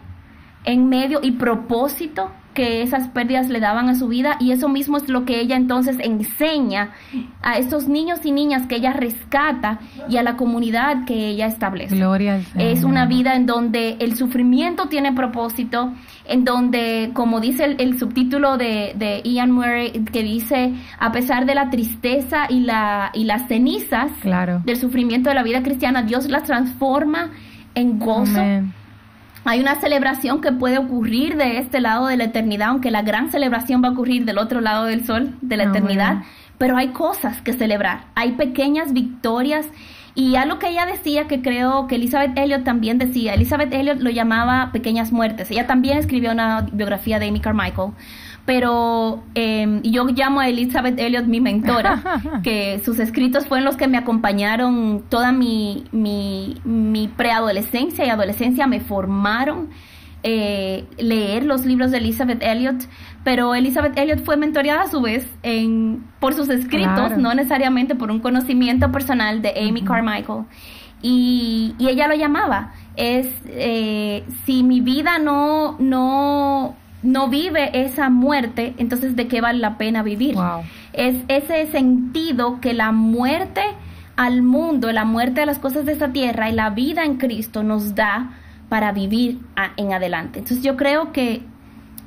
en 0.64 0.90
medio 0.90 1.20
y 1.22 1.33
propósito 1.33 2.33
que 2.55 2.83
esas 2.83 3.09
pérdidas 3.09 3.49
le 3.49 3.61
daban 3.61 3.88
a 3.88 3.95
su 3.95 4.09
vida 4.09 4.37
y 4.40 4.53
eso 4.53 4.69
mismo 4.69 4.97
es 4.97 5.09
lo 5.09 5.25
que 5.25 5.40
ella 5.40 5.57
entonces 5.57 5.97
enseña 6.01 6.93
a 7.43 7.59
estos 7.59 7.88
niños 7.88 8.21
y 8.25 8.33
niñas 8.33 8.67
que 8.67 8.77
ella 8.77 8.93
rescata 8.93 9.81
y 10.09 10.17
a 10.17 10.23
la 10.23 10.37
comunidad 10.37 11.05
que 11.05 11.29
ella 11.29 11.47
establece. 11.47 11.97
Gloria 11.97 12.40
Es 12.57 12.85
una 12.85 13.07
vida 13.07 13.35
en 13.35 13.47
donde 13.47 13.97
el 13.99 14.17
sufrimiento 14.17 14.87
tiene 14.87 15.12
propósito, 15.12 15.93
en 16.27 16.45
donde, 16.45 17.11
como 17.12 17.40
dice 17.40 17.77
el, 17.79 17.99
subtítulo 17.99 18.57
de, 18.57 19.21
Ian 19.25 19.51
Murray, 19.51 19.90
que 20.12 20.23
dice, 20.23 20.73
a 20.99 21.12
pesar 21.12 21.47
de 21.47 21.55
la 21.55 21.71
tristeza 21.71 22.47
y, 22.49 22.61
la, 22.61 23.11
y 23.12 23.25
las 23.25 23.49
cenizas 23.49 24.12
del 24.64 24.77
sufrimiento 24.77 25.29
de 25.29 25.35
la 25.35 25.43
vida 25.43 25.62
cristiana, 25.62 26.03
Dios 26.03 26.29
las 26.29 26.45
transforma 26.45 27.31
en 27.75 27.99
gozo. 27.99 28.40
Hay 29.44 29.61
una 29.61 29.74
celebración 29.74 30.40
que 30.40 30.52
puede 30.52 30.78
ocurrir 30.78 31.37
de 31.37 31.59
este 31.59 31.80
lado 31.80 32.07
de 32.07 32.16
la 32.16 32.24
eternidad, 32.24 32.68
aunque 32.68 32.90
la 32.90 33.02
gran 33.02 33.30
celebración 33.30 33.83
va 33.83 33.88
a 33.88 33.92
ocurrir 33.92 34.24
del 34.24 34.38
otro 34.38 34.61
lado 34.61 34.85
del 34.87 35.04
sol, 35.04 35.35
de 35.42 35.57
la 35.57 35.64
eternidad. 35.64 36.22
Pero 36.57 36.76
hay 36.76 36.88
cosas 36.88 37.42
que 37.42 37.52
celebrar, 37.52 38.07
hay 38.14 38.33
pequeñas 38.33 38.92
victorias 38.92 39.66
y 40.14 40.37
algo 40.37 40.59
que 40.61 40.68
ella 40.68 40.87
decía, 40.87 41.26
que 41.26 41.42
creo 41.42 41.88
que 41.88 41.96
Elizabeth 41.96 42.38
Elliot 42.38 42.62
también 42.62 42.98
decía, 42.98 43.35
Elizabeth 43.35 43.72
Elliot 43.74 43.98
lo 43.98 44.11
llamaba 44.11 44.70
pequeñas 44.72 45.11
muertes. 45.11 45.50
Ella 45.50 45.66
también 45.66 45.98
escribió 45.98 46.30
una 46.30 46.66
biografía 46.72 47.18
de 47.18 47.28
Amy 47.28 47.40
Carmichael, 47.40 47.90
pero 48.46 49.22
eh, 49.35 49.80
yo 49.83 50.04
llamo 50.07 50.40
a 50.40 50.48
Elizabeth 50.48 50.98
Elliot 50.98 51.24
mi 51.26 51.40
mentora, 51.40 52.20
que 52.42 52.80
sus 52.85 52.98
escritos 52.98 53.46
fueron 53.46 53.64
los 53.64 53.76
que 53.76 53.88
me 53.88 53.96
acompañaron 53.96 55.04
toda 55.09 55.33
mi, 55.33 55.85
mi, 55.92 56.61
mi 56.64 57.09
preadolescencia 57.09 58.04
y 58.04 58.11
adolescencia, 58.11 58.66
me 58.66 58.80
formaron. 58.80 59.70
Eh, 60.26 60.87
leer 60.96 61.44
los 61.44 61.66
libros 61.66 61.90
de 61.90 61.98
Elizabeth 61.98 62.42
Elliot, 62.42 62.88
pero 63.24 63.54
Elizabeth 63.54 63.98
Elliot 63.98 64.24
fue 64.24 64.38
mentoreada 64.38 64.85
a 64.85 64.90
su 64.90 65.02
vez 65.02 65.28
en, 65.42 66.02
por 66.18 66.33
sus 66.33 66.48
escritos, 66.48 67.18
no 67.18 67.35
necesariamente 67.35 67.94
por 67.94 68.11
un 68.11 68.20
conocimiento 68.20 68.90
personal 68.90 69.42
de 69.42 69.50
Amy 69.50 69.83
Carmichael. 69.83 70.44
Y, 71.02 71.74
ella 71.78 72.09
lo 72.09 72.14
llamaba, 72.14 72.72
es 72.96 73.28
eh, 73.48 74.24
si 74.46 74.62
mi 74.62 74.80
vida 74.80 75.18
no, 75.18 75.76
no, 75.78 76.74
no 77.05 77.29
vive 77.29 77.85
esa 77.85 78.11
muerte, 78.11 78.75
entonces 78.79 79.14
de 79.14 79.29
qué 79.29 79.40
vale 79.40 79.59
la 79.59 79.79
pena 79.79 80.03
vivir. 80.03 80.37
Es 80.93 81.17
ese 81.29 81.67
sentido 81.71 82.61
que 82.61 82.75
la 82.75 82.93
muerte 82.93 83.62
al 84.17 84.43
mundo, 84.43 84.90
la 84.93 85.05
muerte 85.05 85.40
de 85.40 85.47
las 85.47 85.59
cosas 85.59 85.85
de 85.85 85.93
esta 85.93 86.12
tierra 86.12 86.49
y 86.49 86.53
la 86.53 86.71
vida 86.71 87.05
en 87.05 87.17
Cristo 87.17 87.62
nos 87.62 87.95
da 87.95 88.31
para 88.69 88.93
vivir 88.93 89.38
en 89.77 89.93
adelante. 89.93 90.40
Entonces 90.40 90.64
yo 90.64 90.77
creo 90.77 91.12
que 91.12 91.43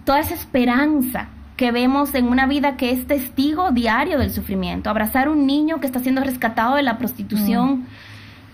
toda 0.03 0.19
esa 0.19 0.33
esperanza 0.33 1.29
que 1.57 1.71
vemos 1.71 2.13
en 2.13 2.27
una 2.27 2.45
vida 2.45 2.77
que 2.77 2.91
es 2.91 3.07
testigo 3.07 3.71
diario 3.71 4.19
del 4.19 4.31
sufrimiento, 4.31 4.89
abrazar 4.89 5.27
un 5.27 5.45
niño 5.47 5.79
que 5.79 5.87
está 5.87 5.99
siendo 5.99 6.23
rescatado 6.23 6.75
de 6.75 6.83
la 6.83 6.97
prostitución, 6.97 7.79
mm. 7.79 7.85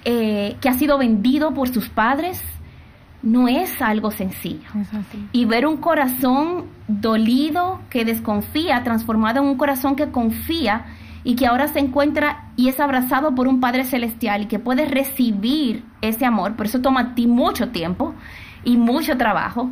eh, 0.06 0.56
que 0.62 0.70
ha 0.70 0.74
sido 0.74 0.98
vendido 0.98 1.54
por 1.54 1.70
sus 1.70 1.90
padres, 1.90 2.42
no 3.24 3.48
es 3.48 3.82
algo 3.82 4.12
sencillo. 4.12 4.68
y 5.32 5.46
ver 5.46 5.66
un 5.66 5.78
corazón 5.78 6.66
dolido 6.88 7.80
que 7.90 8.06
desconfía, 8.06 8.84
transformado 8.84 9.42
en 9.42 9.48
un 9.48 9.58
corazón 9.58 9.96
que 9.96 10.12
confía, 10.12 10.86
y 11.24 11.36
que 11.36 11.48
ahora 11.48 11.68
se 11.68 11.80
encuentra 11.80 12.50
y 12.56 12.68
es 12.68 12.80
abrazado 12.80 13.34
por 13.34 13.48
un 13.48 13.60
Padre 13.60 13.86
Celestial 13.86 14.44
y 14.44 14.46
que 14.48 14.60
puede 14.60 14.86
recibir 14.86 15.86
ese 16.02 16.26
amor, 16.26 16.56
por 16.56 16.66
eso 16.66 16.82
toma 16.82 17.00
a 17.00 17.16
ti 17.16 17.28
mucho 17.28 17.70
tiempo 17.70 18.14
y 18.64 18.78
mucho 18.78 19.18
trabajo. 19.18 19.72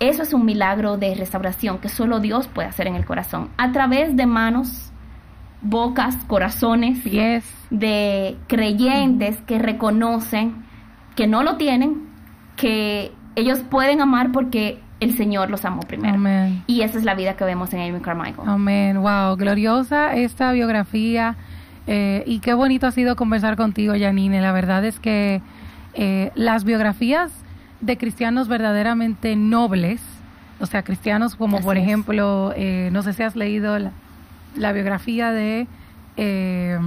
Eso 0.00 0.22
es 0.22 0.32
un 0.32 0.44
milagro 0.44 0.96
de 0.96 1.14
restauración 1.14 1.78
que 1.78 1.88
solo 1.88 2.20
Dios 2.20 2.48
puede 2.48 2.68
hacer 2.68 2.86
en 2.86 2.94
el 2.94 3.04
corazón, 3.04 3.50
a 3.56 3.72
través 3.72 4.16
de 4.16 4.26
manos, 4.26 4.92
bocas, 5.60 6.16
corazones 6.26 7.02
de 7.70 8.36
creyentes 8.46 9.38
que 9.42 9.58
reconocen 9.58 10.64
que 11.16 11.26
no 11.26 11.42
lo 11.42 11.56
tienen, 11.56 12.07
que 12.58 13.12
ellos 13.36 13.60
pueden 13.60 14.02
amar 14.02 14.32
porque 14.32 14.80
el 15.00 15.16
Señor 15.16 15.48
los 15.48 15.64
amó 15.64 15.82
primero. 15.82 16.18
Y 16.66 16.82
esa 16.82 16.98
es 16.98 17.04
la 17.04 17.14
vida 17.14 17.34
que 17.34 17.44
vemos 17.44 17.72
en 17.72 17.80
Amy 17.80 18.00
Carmichael. 18.00 18.48
Amén. 18.48 19.00
Wow, 19.00 19.36
gloriosa 19.36 20.14
esta 20.14 20.52
biografía. 20.52 21.36
Eh, 21.86 22.24
y 22.26 22.40
qué 22.40 22.52
bonito 22.52 22.86
ha 22.86 22.90
sido 22.90 23.16
conversar 23.16 23.56
contigo, 23.56 23.94
Janine. 23.98 24.40
La 24.40 24.52
verdad 24.52 24.84
es 24.84 24.98
que 24.98 25.40
eh, 25.94 26.32
las 26.34 26.64
biografías 26.64 27.30
de 27.80 27.96
cristianos 27.96 28.48
verdaderamente 28.48 29.36
nobles, 29.36 30.00
o 30.60 30.66
sea, 30.66 30.82
cristianos 30.82 31.36
como 31.36 31.60
por 31.60 31.78
ejemplo, 31.78 32.52
eh, 32.56 32.90
no 32.92 33.02
sé 33.02 33.12
si 33.12 33.22
has 33.22 33.36
leído 33.36 33.78
la, 33.78 34.72
biografía 34.72 35.30
de 35.30 35.68
el 36.16 36.80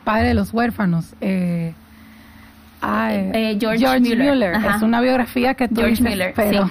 padre 0.00 0.28
de 0.28 0.34
los 0.34 0.54
huérfanos. 0.54 1.14
Eh, 2.82 3.56
George, 3.60 4.00
Mueller. 4.00 4.54
Es 4.54 4.82
una 4.82 5.00
biografía 5.00 5.54
que 5.54 5.68
tú 5.68 5.80
George 5.80 6.32
pero 6.34 6.70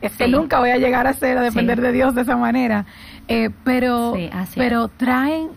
es 0.00 0.12
que 0.16 0.28
nunca 0.28 0.58
voy 0.58 0.70
a 0.70 0.76
llegar 0.76 1.06
a 1.06 1.12
ser, 1.14 1.38
a 1.38 1.42
depender 1.42 1.80
de 1.80 1.92
Dios 1.92 2.14
de 2.14 2.22
esa 2.22 2.36
manera. 2.36 2.84
Eh, 3.28 3.50
pero, 3.64 4.14
pero 4.54 4.88
traen 4.88 5.48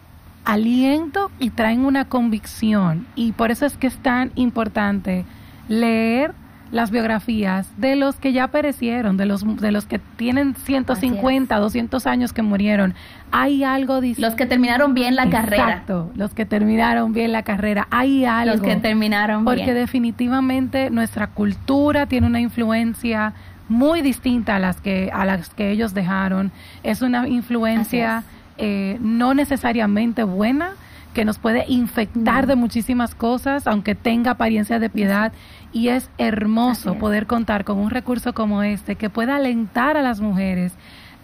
aliento 0.46 1.32
y 1.40 1.50
traen 1.50 1.86
una 1.86 2.06
convicción. 2.06 3.06
Y 3.16 3.34
por 3.34 3.52
eso 3.52 3.66
es 3.66 3.76
que 3.78 3.88
es 3.88 3.98
tan 3.98 4.32
importante 4.36 5.26
leer 5.68 6.34
las 6.72 6.92
biografías 6.92 7.70
de 7.78 7.96
los 7.96 8.16
que 8.18 8.34
ya 8.34 8.48
perecieron, 8.50 9.18
de 9.18 9.26
los, 9.26 9.46
de 9.58 9.72
los 9.72 9.86
que 9.86 10.00
tienen 10.00 10.56
150, 10.56 11.58
200 11.58 12.08
años 12.08 12.34
que 12.34 12.42
murieron. 12.42 12.94
Hay 13.32 13.64
algo 13.64 14.00
Los 14.18 14.36
que 14.36 14.46
terminaron 14.46 14.94
bien 14.94 15.16
la 15.16 15.30
carrera. 15.30 15.64
Exacto, 15.64 16.12
los 16.16 16.34
que 16.34 16.46
terminaron 16.46 17.14
bien 17.14 17.32
la 17.32 17.44
carrera. 17.44 17.88
Hay 17.92 18.26
algo. 18.26 18.56
Los 18.56 18.62
que 18.62 18.76
terminaron 18.78 19.46
bien. 19.46 19.58
Porque 19.58 19.74
definitivamente 19.74 20.90
nuestra 20.90 21.28
cultura 21.28 22.06
tiene 22.06 22.28
una 22.28 22.40
influencia 22.40 23.34
muy 23.70 24.02
distinta 24.02 24.56
a 24.56 24.60
las 24.60 24.80
que, 24.80 25.10
a 25.14 25.26
las 25.26 25.50
que 25.50 25.72
ellos 25.72 25.94
dejaron. 25.94 26.52
Es 26.84 27.02
una 27.02 27.28
influencia 27.28 28.24
eh, 28.58 28.98
no 29.02 29.34
necesariamente 29.34 30.24
buena, 30.24 30.72
que 31.14 31.26
nos 31.26 31.40
puede 31.40 31.66
infectar 31.68 32.48
de 32.48 32.56
muchísimas 32.56 33.16
cosas, 33.16 33.68
aunque 33.68 33.96
tenga 33.96 34.32
apariencia 34.32 34.80
de 34.80 34.90
piedad. 34.90 35.32
Y 35.74 35.90
es 35.90 36.10
hermoso 36.18 36.96
poder 36.96 37.28
contar 37.28 37.64
con 37.66 37.78
un 37.78 37.90
recurso 37.90 38.34
como 38.34 38.64
este 38.64 38.96
que 38.96 39.10
pueda 39.10 39.36
alentar 39.36 39.98
a 39.98 40.02
las 40.02 40.22
mujeres 40.22 40.74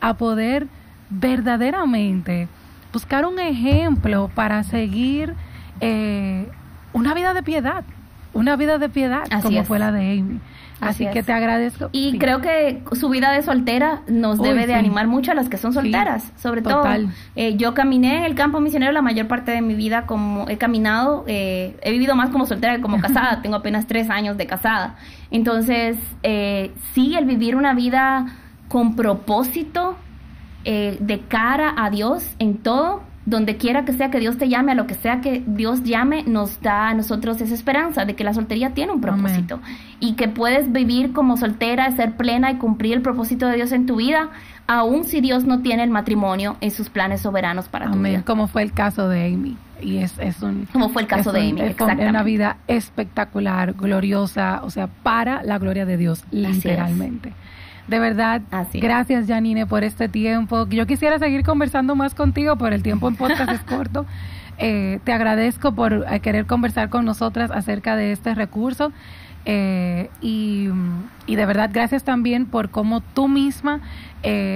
a 0.01 0.15
poder 0.15 0.67
verdaderamente 1.09 2.47
buscar 2.91 3.25
un 3.25 3.39
ejemplo 3.39 4.29
para 4.33 4.63
seguir 4.63 5.33
eh, 5.79 6.47
una 6.93 7.13
vida 7.13 7.33
de 7.33 7.43
piedad, 7.43 7.83
una 8.33 8.55
vida 8.55 8.77
de 8.77 8.89
piedad 8.89 9.23
como 9.41 9.63
fue 9.63 9.79
la 9.79 9.91
de 9.91 10.19
Amy. 10.19 10.39
Así, 10.79 11.07
que 11.07 11.23
te 11.23 11.33
agradezco. 11.33 11.89
Y 11.91 12.17
creo 12.17 12.41
que 12.41 12.83
su 12.93 13.09
vida 13.09 13.31
de 13.31 13.41
soltera 13.41 14.01
nos 14.07 14.41
debe 14.41 14.67
de 14.67 14.73
animar 14.73 15.07
mucho 15.07 15.31
a 15.31 15.35
las 15.35 15.49
que 15.49 15.57
son 15.57 15.73
solteras, 15.73 16.31
sobre 16.37 16.61
todo. 16.61 16.83
Eh, 17.35 17.55
yo 17.57 17.73
caminé 17.73 18.17
en 18.17 18.23
el 18.23 18.35
campo 18.35 18.59
misionero 18.59 18.91
la 18.91 19.01
mayor 19.01 19.27
parte 19.27 19.51
de 19.51 19.61
mi 19.61 19.75
vida 19.75 20.05
como 20.05 20.47
he 20.49 20.57
caminado, 20.57 21.23
eh, 21.27 21.77
he 21.81 21.91
vivido 21.91 22.15
más 22.15 22.29
como 22.29 22.45
soltera 22.45 22.75
que 22.75 22.81
como 22.81 22.99
casada, 23.01 23.41
tengo 23.41 23.55
apenas 23.55 23.87
tres 23.87 24.09
años 24.09 24.37
de 24.37 24.45
casada. 24.45 24.95
Entonces, 25.31 25.97
eh, 26.23 26.71
sí, 26.93 27.15
el 27.15 27.25
vivir 27.25 27.55
una 27.55 27.73
vida 27.73 28.27
con 28.67 28.95
propósito, 28.95 29.97
de 30.63 31.21
cara 31.27 31.73
a 31.75 31.89
Dios 31.89 32.23
en 32.39 32.57
todo, 32.57 33.03
donde 33.25 33.55
quiera 33.55 33.85
que 33.85 33.93
sea 33.93 34.11
que 34.11 34.19
Dios 34.19 34.37
te 34.37 34.49
llame, 34.49 34.73
a 34.73 34.75
lo 34.75 34.85
que 34.85 34.95
sea 34.95 35.21
que 35.21 35.43
Dios 35.45 35.83
llame, 35.83 36.23
nos 36.23 36.61
da 36.61 36.89
a 36.89 36.93
nosotros 36.93 37.39
esa 37.39 37.53
esperanza 37.53 38.05
de 38.05 38.15
que 38.15 38.23
la 38.23 38.33
soltería 38.33 38.71
tiene 38.71 38.91
un 38.91 39.01
propósito 39.01 39.59
y 39.99 40.13
que 40.13 40.27
puedes 40.27 40.71
vivir 40.71 41.13
como 41.13 41.37
soltera, 41.37 41.89
ser 41.91 42.17
plena 42.17 42.51
y 42.51 42.55
cumplir 42.55 42.93
el 42.93 43.01
propósito 43.01 43.47
de 43.47 43.55
Dios 43.55 43.71
en 43.71 43.85
tu 43.85 43.97
vida, 43.97 44.29
aun 44.67 45.05
si 45.05 45.21
Dios 45.21 45.45
no 45.45 45.61
tiene 45.61 45.83
el 45.83 45.89
matrimonio 45.89 46.57
en 46.59 46.71
sus 46.71 46.89
planes 46.89 47.21
soberanos 47.21 47.69
para 47.69 47.89
tu 47.89 47.97
vida. 47.99 48.23
Como 48.25 48.47
fue 48.47 48.63
el 48.63 48.73
caso 48.73 49.07
de 49.07 49.25
Amy. 49.25 49.57
Y 49.81 49.97
es, 49.97 50.17
es 50.19 50.41
un, 50.41 50.65
como 50.71 50.89
fue 50.89 51.01
el 51.01 51.07
caso 51.07 51.33
de 51.33 51.41
Amy, 51.41 51.61
exactamente. 51.61 52.09
una 52.09 52.23
vida 52.23 52.57
espectacular, 52.67 53.73
gloriosa, 53.73 54.61
o 54.63 54.69
sea, 54.69 54.87
para 54.87 55.43
la 55.43 55.57
gloria 55.59 55.85
de 55.85 55.97
Dios, 55.97 56.23
literalmente. 56.31 57.33
De 57.87 57.99
verdad, 57.99 58.41
gracias 58.73 59.27
Janine 59.27 59.65
por 59.65 59.83
este 59.83 60.07
tiempo. 60.07 60.67
Yo 60.69 60.87
quisiera 60.87 61.19
seguir 61.19 61.43
conversando 61.43 61.95
más 61.95 62.15
contigo, 62.15 62.55
pero 62.57 62.73
el 62.73 62.83
tiempo 62.83 63.07
en 63.07 63.15
podcast 63.15 63.51
es 63.51 63.59
corto. 63.65 64.05
Eh, 64.57 64.99
te 65.03 65.11
agradezco 65.11 65.73
por 65.73 66.05
eh, 66.09 66.19
querer 66.19 66.45
conversar 66.45 66.89
con 66.89 67.05
nosotras 67.05 67.51
acerca 67.51 67.95
de 67.95 68.11
este 68.11 68.33
recurso. 68.35 68.91
Eh, 69.45 70.09
y, 70.21 70.69
de 71.27 71.45
verdad, 71.45 71.69
gracias 71.73 72.03
también 72.03 72.45
por 72.45 72.69
cómo 72.69 73.01
tú 73.01 73.27
misma, 73.27 73.81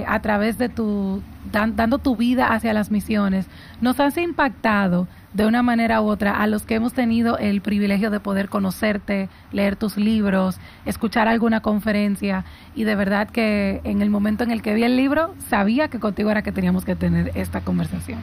a 0.06 0.20
través 0.20 0.56
de 0.56 0.70
tu, 0.70 1.22
dando 1.52 1.98
tu 1.98 2.16
vida 2.16 2.54
hacia 2.54 2.72
las 2.72 2.90
misiones, 2.90 3.46
nos 3.82 4.00
has 4.00 4.16
impactado 4.16 5.06
de 5.32 5.46
una 5.46 5.62
manera 5.62 6.00
u 6.00 6.06
otra 6.06 6.40
a 6.42 6.46
los 6.46 6.64
que 6.64 6.74
hemos 6.74 6.92
tenido 6.92 7.38
el 7.38 7.60
privilegio 7.60 8.10
de 8.10 8.20
poder 8.20 8.48
conocerte, 8.48 9.28
leer 9.52 9.76
tus 9.76 9.96
libros, 9.96 10.58
escuchar 10.86 11.28
alguna 11.28 11.60
conferencia 11.60 12.44
y 12.74 12.84
de 12.84 12.94
verdad 12.94 13.28
que 13.28 13.80
en 13.84 14.02
el 14.02 14.10
momento 14.10 14.44
en 14.44 14.50
el 14.50 14.62
que 14.62 14.74
vi 14.74 14.84
el 14.84 14.96
libro 14.96 15.34
sabía 15.48 15.88
que 15.88 16.00
contigo 16.00 16.30
era 16.30 16.42
que 16.42 16.52
teníamos 16.52 16.84
que 16.84 16.96
tener 16.96 17.32
esta 17.34 17.60
conversación. 17.60 18.20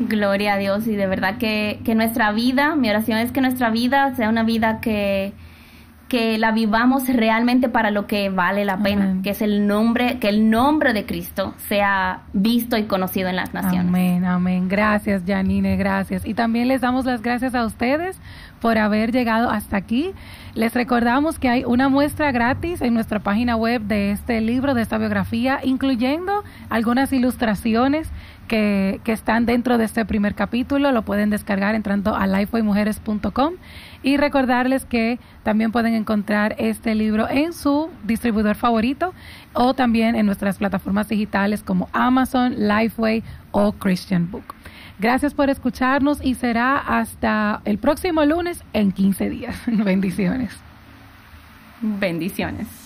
Gloria 0.00 0.54
a 0.54 0.58
Dios 0.58 0.86
y 0.86 0.96
de 0.96 1.06
verdad 1.06 1.36
que, 1.36 1.80
que 1.84 1.94
nuestra 1.94 2.32
vida, 2.32 2.74
mi 2.74 2.88
oración 2.88 3.18
es 3.18 3.32
que 3.32 3.40
nuestra 3.40 3.70
vida 3.70 4.14
sea 4.16 4.30
una 4.30 4.44
vida 4.44 4.80
que 4.80 5.34
que 6.10 6.38
la 6.38 6.50
vivamos 6.50 7.06
realmente 7.06 7.68
para 7.68 7.92
lo 7.92 8.08
que 8.08 8.30
vale 8.30 8.64
la 8.64 8.78
pena, 8.78 9.18
que 9.22 9.30
es 9.30 9.40
el 9.42 9.68
nombre, 9.68 10.18
que 10.18 10.28
el 10.28 10.50
nombre 10.50 10.92
de 10.92 11.06
Cristo 11.06 11.54
sea 11.68 12.22
visto 12.32 12.76
y 12.76 12.82
conocido 12.86 13.28
en 13.28 13.36
las 13.36 13.54
naciones. 13.54 13.86
Amén, 13.86 14.24
amén. 14.24 14.68
Gracias, 14.68 15.22
Janine, 15.24 15.76
gracias. 15.76 16.26
Y 16.26 16.34
también 16.34 16.66
les 16.66 16.80
damos 16.80 17.04
las 17.04 17.22
gracias 17.22 17.54
a 17.54 17.64
ustedes 17.64 18.18
por 18.60 18.76
haber 18.76 19.12
llegado 19.12 19.50
hasta 19.50 19.76
aquí. 19.76 20.10
Les 20.54 20.74
recordamos 20.74 21.38
que 21.38 21.48
hay 21.48 21.64
una 21.64 21.88
muestra 21.88 22.32
gratis 22.32 22.82
en 22.82 22.92
nuestra 22.92 23.20
página 23.20 23.54
web 23.54 23.82
de 23.82 24.10
este 24.10 24.40
libro, 24.40 24.74
de 24.74 24.82
esta 24.82 24.98
biografía, 24.98 25.60
incluyendo 25.62 26.42
algunas 26.70 27.12
ilustraciones 27.12 28.10
que, 28.50 29.00
que 29.04 29.12
están 29.12 29.46
dentro 29.46 29.78
de 29.78 29.84
este 29.84 30.04
primer 30.04 30.34
capítulo. 30.34 30.90
Lo 30.90 31.02
pueden 31.02 31.30
descargar 31.30 31.76
entrando 31.76 32.16
a 32.16 32.26
lifewaymujeres.com 32.26 33.54
y 34.02 34.16
recordarles 34.16 34.84
que 34.84 35.20
también 35.44 35.70
pueden 35.70 35.94
encontrar 35.94 36.56
este 36.58 36.96
libro 36.96 37.30
en 37.30 37.52
su 37.52 37.90
distribuidor 38.02 38.56
favorito 38.56 39.14
o 39.52 39.74
también 39.74 40.16
en 40.16 40.26
nuestras 40.26 40.58
plataformas 40.58 41.08
digitales 41.08 41.62
como 41.62 41.88
Amazon, 41.92 42.56
Lifeway 42.58 43.22
o 43.52 43.70
Christian 43.70 44.28
Book. 44.32 44.54
Gracias 44.98 45.32
por 45.32 45.48
escucharnos 45.48 46.18
y 46.20 46.34
será 46.34 46.76
hasta 46.76 47.62
el 47.64 47.78
próximo 47.78 48.24
lunes 48.24 48.64
en 48.72 48.90
15 48.90 49.30
días. 49.30 49.56
Bendiciones. 49.66 50.50
Bendiciones. 51.80 52.79